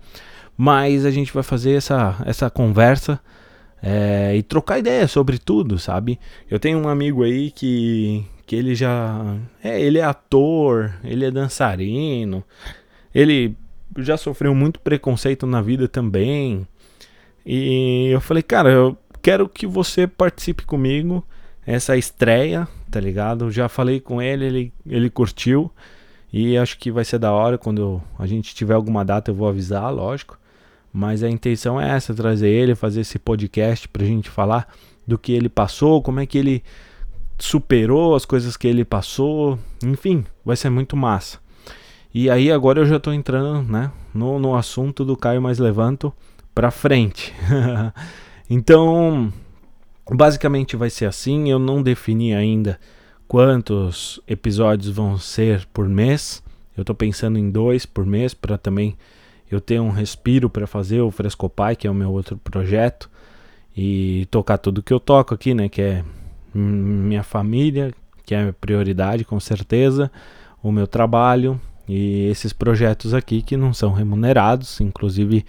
Mas 0.57 1.05
a 1.05 1.11
gente 1.11 1.33
vai 1.33 1.43
fazer 1.43 1.73
essa, 1.73 2.15
essa 2.25 2.49
conversa 2.49 3.19
é, 3.81 4.35
e 4.35 4.41
trocar 4.41 4.79
ideias 4.79 5.11
sobre 5.11 5.37
tudo, 5.37 5.77
sabe? 5.77 6.19
Eu 6.49 6.59
tenho 6.59 6.79
um 6.79 6.87
amigo 6.87 7.23
aí 7.23 7.51
que, 7.51 8.25
que 8.45 8.55
ele 8.55 8.73
já. 8.73 9.37
É, 9.63 9.79
ele 9.79 9.99
é 9.99 10.03
ator, 10.03 10.93
ele 11.03 11.25
é 11.25 11.31
dançarino, 11.31 12.43
ele 13.13 13.55
já 13.97 14.17
sofreu 14.17 14.55
muito 14.55 14.79
preconceito 14.79 15.45
na 15.45 15.61
vida 15.61 15.87
também. 15.87 16.67
E 17.45 18.09
eu 18.11 18.19
falei, 18.21 18.41
cara, 18.41 18.71
eu 18.71 18.97
quero 19.21 19.47
que 19.47 19.67
você 19.67 20.07
participe 20.07 20.65
comigo 20.65 21.23
essa 21.65 21.97
estreia, 21.97 22.67
tá 22.95 23.01
ligado? 23.01 23.51
Já 23.51 23.67
falei 23.67 23.99
com 23.99 24.21
ele, 24.21 24.45
ele, 24.45 24.73
ele 24.87 25.09
curtiu. 25.09 25.69
E 26.31 26.57
acho 26.57 26.77
que 26.79 26.89
vai 26.89 27.03
ser 27.03 27.19
da 27.19 27.29
hora. 27.33 27.57
Quando 27.57 28.01
a 28.17 28.25
gente 28.25 28.55
tiver 28.55 28.73
alguma 28.73 29.03
data, 29.03 29.31
eu 29.31 29.35
vou 29.35 29.49
avisar, 29.49 29.93
lógico. 29.93 30.39
Mas 30.93 31.21
a 31.21 31.29
intenção 31.29 31.79
é 31.79 31.89
essa: 31.89 32.13
trazer 32.13 32.47
ele, 32.47 32.73
fazer 32.73 33.01
esse 33.01 33.19
podcast 33.19 33.89
pra 33.89 34.05
gente 34.05 34.29
falar 34.29 34.73
do 35.05 35.17
que 35.17 35.33
ele 35.33 35.49
passou, 35.49 36.01
como 36.01 36.21
é 36.21 36.25
que 36.25 36.37
ele 36.37 36.63
superou 37.37 38.15
as 38.15 38.23
coisas 38.23 38.55
que 38.55 38.65
ele 38.65 38.85
passou. 38.85 39.59
Enfim, 39.83 40.23
vai 40.45 40.55
ser 40.55 40.69
muito 40.69 40.95
massa. 40.95 41.39
E 42.13 42.29
aí 42.29 42.49
agora 42.49 42.79
eu 42.79 42.85
já 42.85 42.97
tô 42.97 43.11
entrando, 43.11 43.69
né, 43.69 43.91
no, 44.13 44.39
no 44.39 44.55
assunto 44.55 45.03
do 45.03 45.17
Caio 45.17 45.41
Mais 45.41 45.59
Levanto 45.59 46.13
pra 46.53 46.71
frente. 46.71 47.33
então, 48.49 49.33
Basicamente 50.11 50.75
vai 50.75 50.89
ser 50.89 51.05
assim, 51.05 51.49
eu 51.49 51.57
não 51.57 51.81
defini 51.81 52.33
ainda 52.33 52.79
quantos 53.27 54.19
episódios 54.27 54.89
vão 54.89 55.17
ser 55.17 55.65
por 55.73 55.89
mês. 55.89 56.43
Eu 56.77 56.81
estou 56.81 56.95
pensando 56.95 57.39
em 57.39 57.49
dois 57.49 57.85
por 57.85 58.05
mês 58.05 58.33
para 58.33 58.57
também 58.57 58.95
eu 59.49 59.59
ter 59.59 59.79
um 59.79 59.89
respiro 59.89 60.49
para 60.49 60.67
fazer 60.67 61.01
o 61.01 61.11
Frescopai, 61.11 61.75
que 61.75 61.87
é 61.87 61.91
o 61.91 61.93
meu 61.93 62.11
outro 62.11 62.37
projeto, 62.37 63.09
e 63.75 64.27
tocar 64.29 64.57
tudo 64.57 64.83
que 64.83 64.93
eu 64.93 64.99
toco 64.99 65.33
aqui, 65.33 65.53
né, 65.53 65.69
que 65.69 65.81
é 65.81 66.03
minha 66.53 67.23
família, 67.23 67.93
que 68.25 68.33
é 68.33 68.51
prioridade 68.51 69.23
com 69.23 69.39
certeza, 69.39 70.11
o 70.63 70.71
meu 70.71 70.87
trabalho 70.87 71.59
e 71.87 72.27
esses 72.27 72.53
projetos 72.53 73.13
aqui 73.13 73.41
que 73.41 73.55
não 73.55 73.73
são 73.73 73.91
remunerados, 73.91 74.79
inclusive 74.81 75.45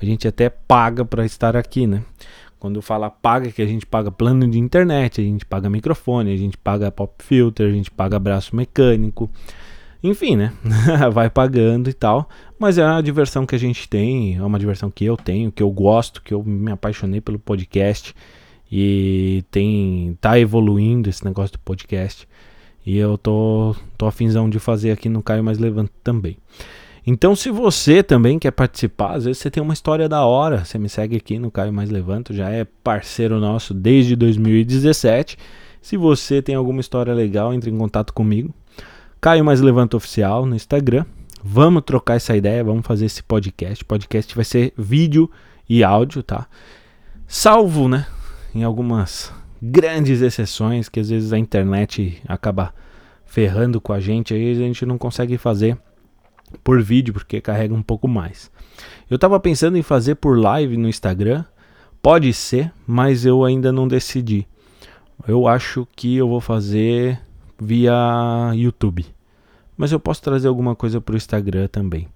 a 0.00 0.04
gente 0.04 0.28
até 0.28 0.48
paga 0.48 1.04
para 1.04 1.24
estar 1.24 1.56
aqui, 1.56 1.86
né? 1.86 2.02
Quando 2.60 2.82
fala 2.82 3.08
paga, 3.08 3.50
que 3.50 3.62
a 3.62 3.66
gente 3.66 3.86
paga 3.86 4.10
plano 4.10 4.46
de 4.46 4.58
internet, 4.58 5.18
a 5.18 5.24
gente 5.24 5.46
paga 5.46 5.70
microfone, 5.70 6.30
a 6.30 6.36
gente 6.36 6.58
paga 6.58 6.92
pop 6.92 7.14
filter, 7.24 7.66
a 7.66 7.72
gente 7.72 7.90
paga 7.90 8.18
braço 8.18 8.54
mecânico. 8.54 9.30
Enfim, 10.02 10.36
né? 10.36 10.52
Vai 11.10 11.30
pagando 11.30 11.88
e 11.88 11.94
tal. 11.94 12.28
Mas 12.58 12.76
é 12.76 12.84
uma 12.84 13.02
diversão 13.02 13.46
que 13.46 13.54
a 13.54 13.58
gente 13.58 13.88
tem, 13.88 14.36
é 14.36 14.42
uma 14.42 14.58
diversão 14.58 14.90
que 14.90 15.06
eu 15.06 15.16
tenho, 15.16 15.50
que 15.50 15.62
eu 15.62 15.70
gosto, 15.70 16.22
que 16.22 16.34
eu 16.34 16.44
me 16.44 16.70
apaixonei 16.70 17.22
pelo 17.22 17.38
podcast. 17.38 18.14
E 18.70 19.42
tem 19.50 20.16
tá 20.20 20.38
evoluindo 20.38 21.08
esse 21.08 21.24
negócio 21.24 21.54
do 21.54 21.60
podcast. 21.60 22.28
E 22.84 22.98
eu 22.98 23.16
tô, 23.16 23.74
tô 23.96 24.06
afinzão 24.06 24.50
de 24.50 24.58
fazer 24.58 24.90
aqui 24.90 25.08
no 25.08 25.22
Caio 25.22 25.42
Mais 25.42 25.58
Levante 25.58 25.92
também. 26.04 26.36
Então, 27.06 27.34
se 27.34 27.50
você 27.50 28.02
também 28.02 28.38
quer 28.38 28.50
participar, 28.50 29.14
às 29.16 29.24
vezes 29.24 29.38
você 29.38 29.50
tem 29.50 29.62
uma 29.62 29.72
história 29.72 30.08
da 30.08 30.24
hora, 30.24 30.64
você 30.64 30.78
me 30.78 30.88
segue 30.88 31.16
aqui 31.16 31.38
no 31.38 31.50
Caio 31.50 31.72
Mais 31.72 31.90
Levanto, 31.90 32.34
já 32.34 32.50
é 32.50 32.64
parceiro 32.64 33.40
nosso 33.40 33.72
desde 33.72 34.14
2017. 34.14 35.38
Se 35.80 35.96
você 35.96 36.42
tem 36.42 36.54
alguma 36.54 36.80
história 36.80 37.14
legal, 37.14 37.54
entre 37.54 37.70
em 37.70 37.78
contato 37.78 38.12
comigo. 38.12 38.54
Caio 39.20 39.44
Mais 39.44 39.60
Levanto 39.60 39.96
Oficial 39.96 40.44
no 40.44 40.54
Instagram. 40.54 41.04
Vamos 41.42 41.82
trocar 41.86 42.16
essa 42.16 42.36
ideia, 42.36 42.62
vamos 42.62 42.86
fazer 42.86 43.06
esse 43.06 43.22
podcast. 43.22 43.84
Podcast 43.84 44.34
vai 44.34 44.44
ser 44.44 44.74
vídeo 44.76 45.30
e 45.68 45.82
áudio, 45.82 46.22
tá? 46.22 46.46
Salvo, 47.26 47.88
né? 47.88 48.06
Em 48.54 48.62
algumas 48.62 49.32
grandes 49.62 50.20
exceções 50.20 50.88
que 50.88 51.00
às 51.00 51.08
vezes 51.08 51.32
a 51.32 51.38
internet 51.38 52.20
acaba 52.26 52.74
ferrando 53.24 53.80
com 53.80 53.92
a 53.92 54.00
gente, 54.00 54.34
aí 54.34 54.50
a 54.50 54.54
gente 54.54 54.84
não 54.84 54.98
consegue 54.98 55.38
fazer 55.38 55.78
por 56.62 56.82
vídeo, 56.82 57.12
porque 57.12 57.40
carrega 57.40 57.74
um 57.74 57.82
pouco 57.82 58.08
mais. 58.08 58.50
Eu 59.08 59.16
estava 59.16 59.38
pensando 59.40 59.76
em 59.76 59.82
fazer 59.82 60.16
por 60.16 60.38
live 60.38 60.76
no 60.76 60.88
Instagram, 60.88 61.44
pode 62.02 62.32
ser, 62.32 62.72
mas 62.86 63.26
eu 63.26 63.44
ainda 63.44 63.72
não 63.72 63.88
decidi. 63.88 64.46
Eu 65.26 65.46
acho 65.46 65.86
que 65.94 66.16
eu 66.16 66.28
vou 66.28 66.40
fazer 66.40 67.20
via 67.60 67.92
YouTube, 68.54 69.04
mas 69.76 69.92
eu 69.92 70.00
posso 70.00 70.22
trazer 70.22 70.48
alguma 70.48 70.74
coisa 70.74 71.00
para 71.00 71.14
o 71.14 71.16
Instagram 71.16 71.68
também. 71.68 72.08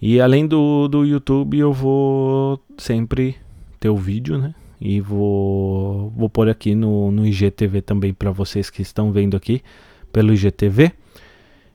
E 0.00 0.20
além 0.20 0.46
do, 0.46 0.88
do 0.88 1.04
YouTube, 1.04 1.58
eu 1.58 1.72
vou 1.72 2.58
sempre 2.78 3.36
ter 3.78 3.90
o 3.90 3.96
vídeo, 3.96 4.38
né? 4.38 4.54
E 4.80 4.98
vou, 4.98 6.10
vou 6.16 6.30
pôr 6.30 6.48
aqui 6.48 6.74
no, 6.74 7.10
no 7.10 7.26
IGTV 7.26 7.82
também 7.82 8.14
para 8.14 8.30
vocês 8.30 8.70
que 8.70 8.80
estão 8.80 9.12
vendo 9.12 9.36
aqui 9.36 9.62
pelo 10.10 10.32
IGTV. 10.32 10.92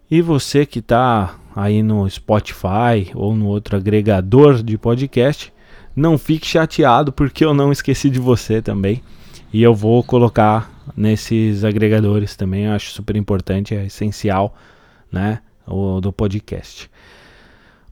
E 0.10 0.22
você 0.22 0.66
que 0.66 0.80
está 0.80 1.38
aí 1.56 1.82
no 1.82 2.10
Spotify 2.10 3.12
ou 3.14 3.36
no 3.36 3.48
outro 3.48 3.78
agregador 3.78 4.62
de 4.62 4.78
podcast, 4.78 5.54
não 5.96 6.18
fique 6.18 6.46
chateado 6.46 7.12
porque 7.14 7.46
eu 7.46 7.54
não 7.54 7.72
esqueci 7.72 8.10
de 8.10 8.20
você 8.20 8.62
também. 8.62 9.02
E 9.54 9.64
eu 9.64 9.74
vou 9.74 10.04
colocar 10.04 10.70
nesses 10.98 11.64
agregadores 11.64 12.36
também, 12.36 12.66
eu 12.66 12.74
acho 12.74 12.92
super 12.92 13.16
importante, 13.16 13.74
é 13.74 13.86
essencial, 13.86 14.54
né, 15.10 15.40
o, 15.66 16.02
do 16.02 16.12
podcast. 16.12 16.92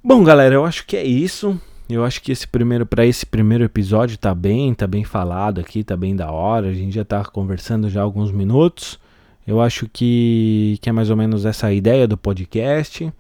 Bom, 0.03 0.23
galera, 0.23 0.55
eu 0.55 0.65
acho 0.65 0.85
que 0.85 0.97
é 0.97 1.03
isso. 1.05 1.57
Eu 1.89 2.03
acho 2.03 2.21
que 2.21 2.31
esse 2.31 2.47
primeiro 2.47 2.85
para 2.85 3.05
esse 3.05 3.25
primeiro 3.25 3.63
episódio 3.63 4.17
tá 4.17 4.35
bem, 4.35 4.73
tá 4.73 4.85
bem 4.85 5.03
falado 5.03 5.61
aqui, 5.61 5.83
tá 5.83 5.95
bem 5.95 6.15
da 6.15 6.31
hora. 6.31 6.67
A 6.67 6.73
gente 6.73 6.95
já 6.95 7.05
tá 7.05 7.23
conversando 7.23 7.89
já 7.89 8.01
há 8.01 8.03
alguns 8.03 8.31
minutos. 8.31 8.99
Eu 9.47 9.61
acho 9.61 9.87
que, 9.91 10.77
que 10.81 10.89
é 10.89 10.91
mais 10.91 11.09
ou 11.09 11.15
menos 11.15 11.45
essa 11.45 11.67
a 11.67 11.73
ideia 11.73 12.07
do 12.07 12.17
podcast. 12.17 13.13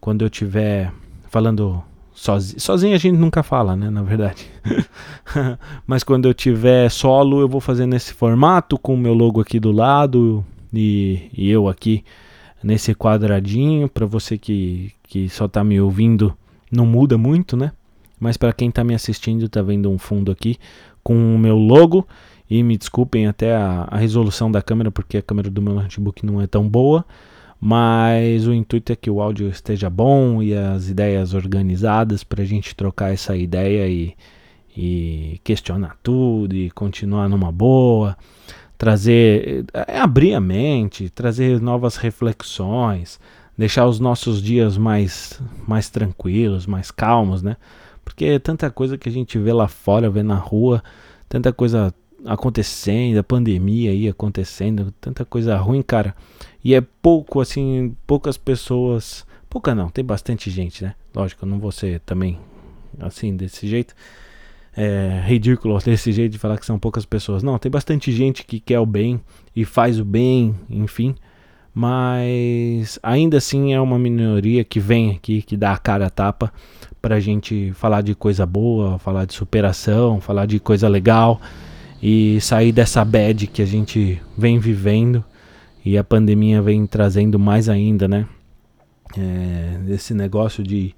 Quando 0.00 0.24
eu 0.24 0.30
tiver 0.30 0.92
falando 1.28 1.82
sozinho, 2.12 2.60
sozinho 2.60 2.94
a 2.94 2.98
gente 2.98 3.16
nunca 3.16 3.42
fala, 3.42 3.76
né, 3.76 3.90
na 3.90 4.02
verdade. 4.02 4.46
Mas 5.86 6.02
quando 6.04 6.28
eu 6.28 6.34
tiver 6.34 6.90
solo, 6.90 7.40
eu 7.40 7.48
vou 7.48 7.60
fazer 7.60 7.86
nesse 7.86 8.12
formato 8.14 8.78
com 8.78 8.94
o 8.94 8.98
meu 8.98 9.14
logo 9.14 9.40
aqui 9.40 9.58
do 9.58 9.72
lado 9.72 10.44
e, 10.72 11.30
e 11.36 11.50
eu 11.50 11.68
aqui 11.68 12.04
nesse 12.62 12.94
quadradinho 12.94 13.88
para 13.88 14.06
você 14.06 14.36
que 14.38 14.92
que 15.06 15.28
só 15.28 15.46
tá 15.46 15.62
me 15.62 15.80
ouvindo, 15.80 16.36
não 16.70 16.84
muda 16.84 17.16
muito, 17.16 17.56
né? 17.56 17.72
Mas 18.18 18.36
para 18.36 18.52
quem 18.52 18.70
tá 18.70 18.82
me 18.82 18.94
assistindo, 18.94 19.48
tá 19.48 19.62
vendo 19.62 19.90
um 19.90 19.98
fundo 19.98 20.32
aqui 20.32 20.58
com 21.02 21.14
o 21.34 21.38
meu 21.38 21.56
logo 21.56 22.06
e 22.48 22.62
me 22.62 22.76
desculpem 22.76 23.26
até 23.26 23.54
a, 23.54 23.86
a, 23.90 23.96
resolução 23.96 24.50
da 24.50 24.62
câmera, 24.62 24.90
porque 24.90 25.18
a 25.18 25.22
câmera 25.22 25.50
do 25.50 25.62
meu 25.62 25.74
notebook 25.74 26.24
não 26.24 26.40
é 26.40 26.46
tão 26.46 26.68
boa. 26.68 27.04
Mas 27.60 28.46
o 28.46 28.52
intuito 28.52 28.92
é 28.92 28.96
que 28.96 29.10
o 29.10 29.20
áudio 29.20 29.48
esteja 29.48 29.88
bom 29.88 30.42
e 30.42 30.54
as 30.54 30.88
ideias 30.88 31.34
organizadas 31.34 32.22
para 32.22 32.42
a 32.42 32.46
gente 32.46 32.74
trocar 32.74 33.12
essa 33.12 33.36
ideia 33.36 33.88
e, 33.88 34.14
e 34.76 35.40
questionar 35.42 35.96
tudo 36.02 36.54
e 36.54 36.70
continuar 36.70 37.28
numa 37.28 37.50
boa. 37.50 38.16
Trazer, 38.76 39.64
é, 39.72 39.98
abrir 39.98 40.34
a 40.34 40.40
mente, 40.40 41.08
trazer 41.08 41.60
novas 41.60 41.96
reflexões, 41.96 43.18
deixar 43.56 43.86
os 43.86 43.98
nossos 43.98 44.42
dias 44.42 44.76
mais, 44.76 45.40
mais 45.66 45.88
tranquilos, 45.88 46.66
mais 46.66 46.90
calmos, 46.90 47.42
né? 47.42 47.56
Porque 48.04 48.26
é 48.26 48.38
tanta 48.38 48.70
coisa 48.70 48.98
que 48.98 49.08
a 49.08 49.12
gente 49.12 49.38
vê 49.38 49.52
lá 49.52 49.66
fora, 49.66 50.10
vê 50.10 50.22
na 50.22 50.36
rua, 50.36 50.82
tanta 51.26 51.52
coisa 51.54 51.92
acontecendo, 52.26 53.18
a 53.18 53.22
pandemia 53.24 53.90
aí 53.90 54.08
acontecendo, 54.08 54.92
tanta 55.00 55.24
coisa 55.24 55.56
ruim, 55.56 55.82
cara. 55.82 56.14
E 56.62 56.74
é 56.74 56.80
pouco, 56.80 57.40
assim, 57.40 57.96
poucas 58.06 58.36
pessoas. 58.36 59.24
Pouca 59.48 59.74
não, 59.74 59.88
tem 59.88 60.04
bastante 60.04 60.50
gente, 60.50 60.82
né? 60.84 60.94
Lógico, 61.14 61.44
eu 61.44 61.48
não 61.48 61.58
vou 61.58 61.72
ser 61.72 62.00
também 62.00 62.38
assim, 62.98 63.36
desse 63.36 63.66
jeito. 63.68 63.94
É 64.76 65.22
ridículo 65.24 65.78
desse 65.84 66.12
jeito 66.12 66.32
de 66.32 66.38
falar 66.38 66.58
que 66.58 66.66
são 66.66 66.78
poucas 66.78 67.06
pessoas. 67.06 67.42
Não, 67.42 67.58
tem 67.58 67.70
bastante 67.70 68.10
gente 68.12 68.44
que 68.44 68.60
quer 68.60 68.80
o 68.80 68.86
bem 68.86 69.20
e 69.54 69.64
faz 69.64 69.98
o 70.00 70.04
bem, 70.04 70.54
enfim. 70.68 71.14
Mas 71.72 72.98
ainda 73.02 73.36
assim 73.36 73.74
é 73.74 73.80
uma 73.80 73.98
minoria 73.98 74.64
que 74.64 74.80
vem 74.80 75.10
aqui, 75.12 75.42
que 75.42 75.56
dá 75.56 75.72
a 75.72 75.78
cara 75.78 76.06
a 76.06 76.10
tapa 76.10 76.52
pra 77.02 77.20
gente 77.20 77.70
falar 77.74 78.00
de 78.00 78.14
coisa 78.14 78.46
boa, 78.46 78.98
falar 78.98 79.26
de 79.26 79.34
superação, 79.34 80.20
falar 80.20 80.46
de 80.46 80.58
coisa 80.58 80.88
legal 80.88 81.40
e 82.08 82.40
sair 82.40 82.70
dessa 82.70 83.04
bad 83.04 83.48
que 83.48 83.60
a 83.60 83.66
gente 83.66 84.22
vem 84.38 84.60
vivendo 84.60 85.24
e 85.84 85.98
a 85.98 86.04
pandemia 86.04 86.62
vem 86.62 86.86
trazendo 86.86 87.36
mais 87.36 87.68
ainda, 87.68 88.06
né? 88.06 88.28
É, 89.18 89.92
esse 89.92 90.14
negócio 90.14 90.62
de, 90.62 90.94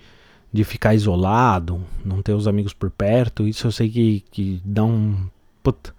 de 0.52 0.64
ficar 0.64 0.94
isolado, 0.94 1.82
não 2.04 2.20
ter 2.20 2.34
os 2.34 2.46
amigos 2.46 2.74
por 2.74 2.90
perto, 2.90 3.48
isso 3.48 3.66
eu 3.66 3.72
sei 3.72 3.88
que, 3.88 4.22
que 4.30 4.60
dá 4.62 4.84
um. 4.84 5.16
Puta, 5.62 5.94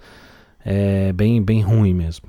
é 0.64 1.12
bem, 1.12 1.42
bem 1.42 1.62
ruim 1.62 1.96
mesmo. 1.96 2.28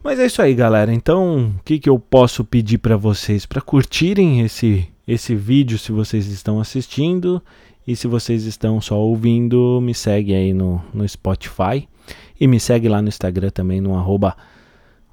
Mas 0.00 0.20
é 0.20 0.26
isso 0.26 0.40
aí, 0.40 0.54
galera. 0.54 0.94
Então, 0.94 1.56
o 1.58 1.64
que, 1.64 1.80
que 1.80 1.90
eu 1.90 1.98
posso 1.98 2.44
pedir 2.44 2.78
para 2.78 2.96
vocês? 2.96 3.44
Para 3.44 3.60
curtirem 3.60 4.42
esse, 4.42 4.86
esse 5.08 5.34
vídeo 5.34 5.76
se 5.76 5.90
vocês 5.90 6.28
estão 6.28 6.60
assistindo 6.60 7.42
e 7.86 7.96
se 7.96 8.06
vocês 8.06 8.44
estão 8.44 8.80
só 8.80 8.98
ouvindo, 8.98 9.80
me 9.82 9.94
segue 9.94 10.34
aí 10.34 10.52
no, 10.52 10.82
no 10.92 11.08
Spotify. 11.08 11.88
E 12.38 12.46
me 12.46 12.58
segue 12.58 12.88
lá 12.88 13.02
no 13.02 13.08
Instagram 13.08 13.50
também, 13.50 13.80
no 13.80 13.94
arroba. 13.94 14.36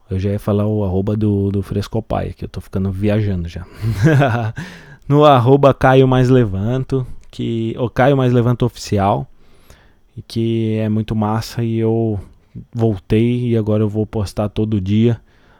Eu 0.10 0.20
já 0.20 0.32
ia 0.32 0.40
falar 0.40 0.66
o 0.66 0.84
arroba 0.84 1.16
do, 1.16 1.52
do 1.52 1.62
Frescopai, 1.62 2.34
que 2.34 2.46
eu 2.46 2.50
tô 2.50 2.62
ficando 2.62 2.92
viajando 2.92 3.50
já. 3.50 3.66
no 5.08 5.26
arroba 5.26 5.74
Caio 5.74 6.08
Mais 6.08 6.30
Levanto, 6.30 7.06
que 7.30 7.76
o 7.78 7.90
Caio 7.90 8.16
Mais 8.16 8.32
Levanto 8.32 8.66
Oficial, 8.66 9.28
e 10.16 10.22
que 10.22 10.76
é 10.78 10.88
muito 10.88 11.16
massa 11.16 11.64
e 11.64 11.78
eu 11.78 12.20
voltei 12.74 13.50
e 13.50 13.58
agora 13.58 13.84
eu 13.84 13.90
vou 13.90 14.06
postar 14.06 14.50
todo 14.50 14.82
dia 14.82 15.20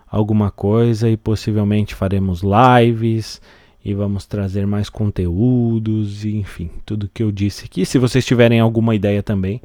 alguma 0.10 0.50
coisa 0.50 1.10
e 1.10 1.18
possivelmente 1.18 1.94
faremos 1.94 2.42
lives 2.42 3.42
e 3.88 3.94
vamos 3.94 4.26
trazer 4.26 4.68
mais 4.68 4.90
conteúdos, 4.90 6.26
e, 6.26 6.36
enfim, 6.36 6.70
tudo 6.86 7.10
que 7.14 7.24
eu 7.24 7.32
disse 7.32 7.64
aqui. 7.64 7.86
Se 7.86 7.98
vocês 7.98 8.26
tiverem 8.26 8.60
alguma 8.60 8.94
ideia 8.94 9.24
também, 9.24 9.62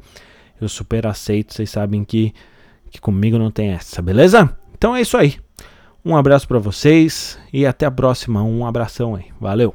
eu 0.61 0.69
super 0.69 1.05
aceito. 1.05 1.53
Vocês 1.53 1.69
sabem 1.69 2.05
que, 2.05 2.33
que 2.89 3.01
comigo 3.01 3.37
não 3.37 3.51
tem 3.51 3.71
essa, 3.71 4.01
beleza? 4.01 4.49
Então 4.77 4.95
é 4.95 5.01
isso 5.01 5.17
aí. 5.17 5.35
Um 6.05 6.15
abraço 6.15 6.47
para 6.47 6.57
vocês 6.57 7.37
e 7.51 7.65
até 7.65 7.85
a 7.85 7.91
próxima. 7.91 8.41
Um 8.41 8.65
abração 8.65 9.13
aí. 9.13 9.25
Valeu. 9.41 9.71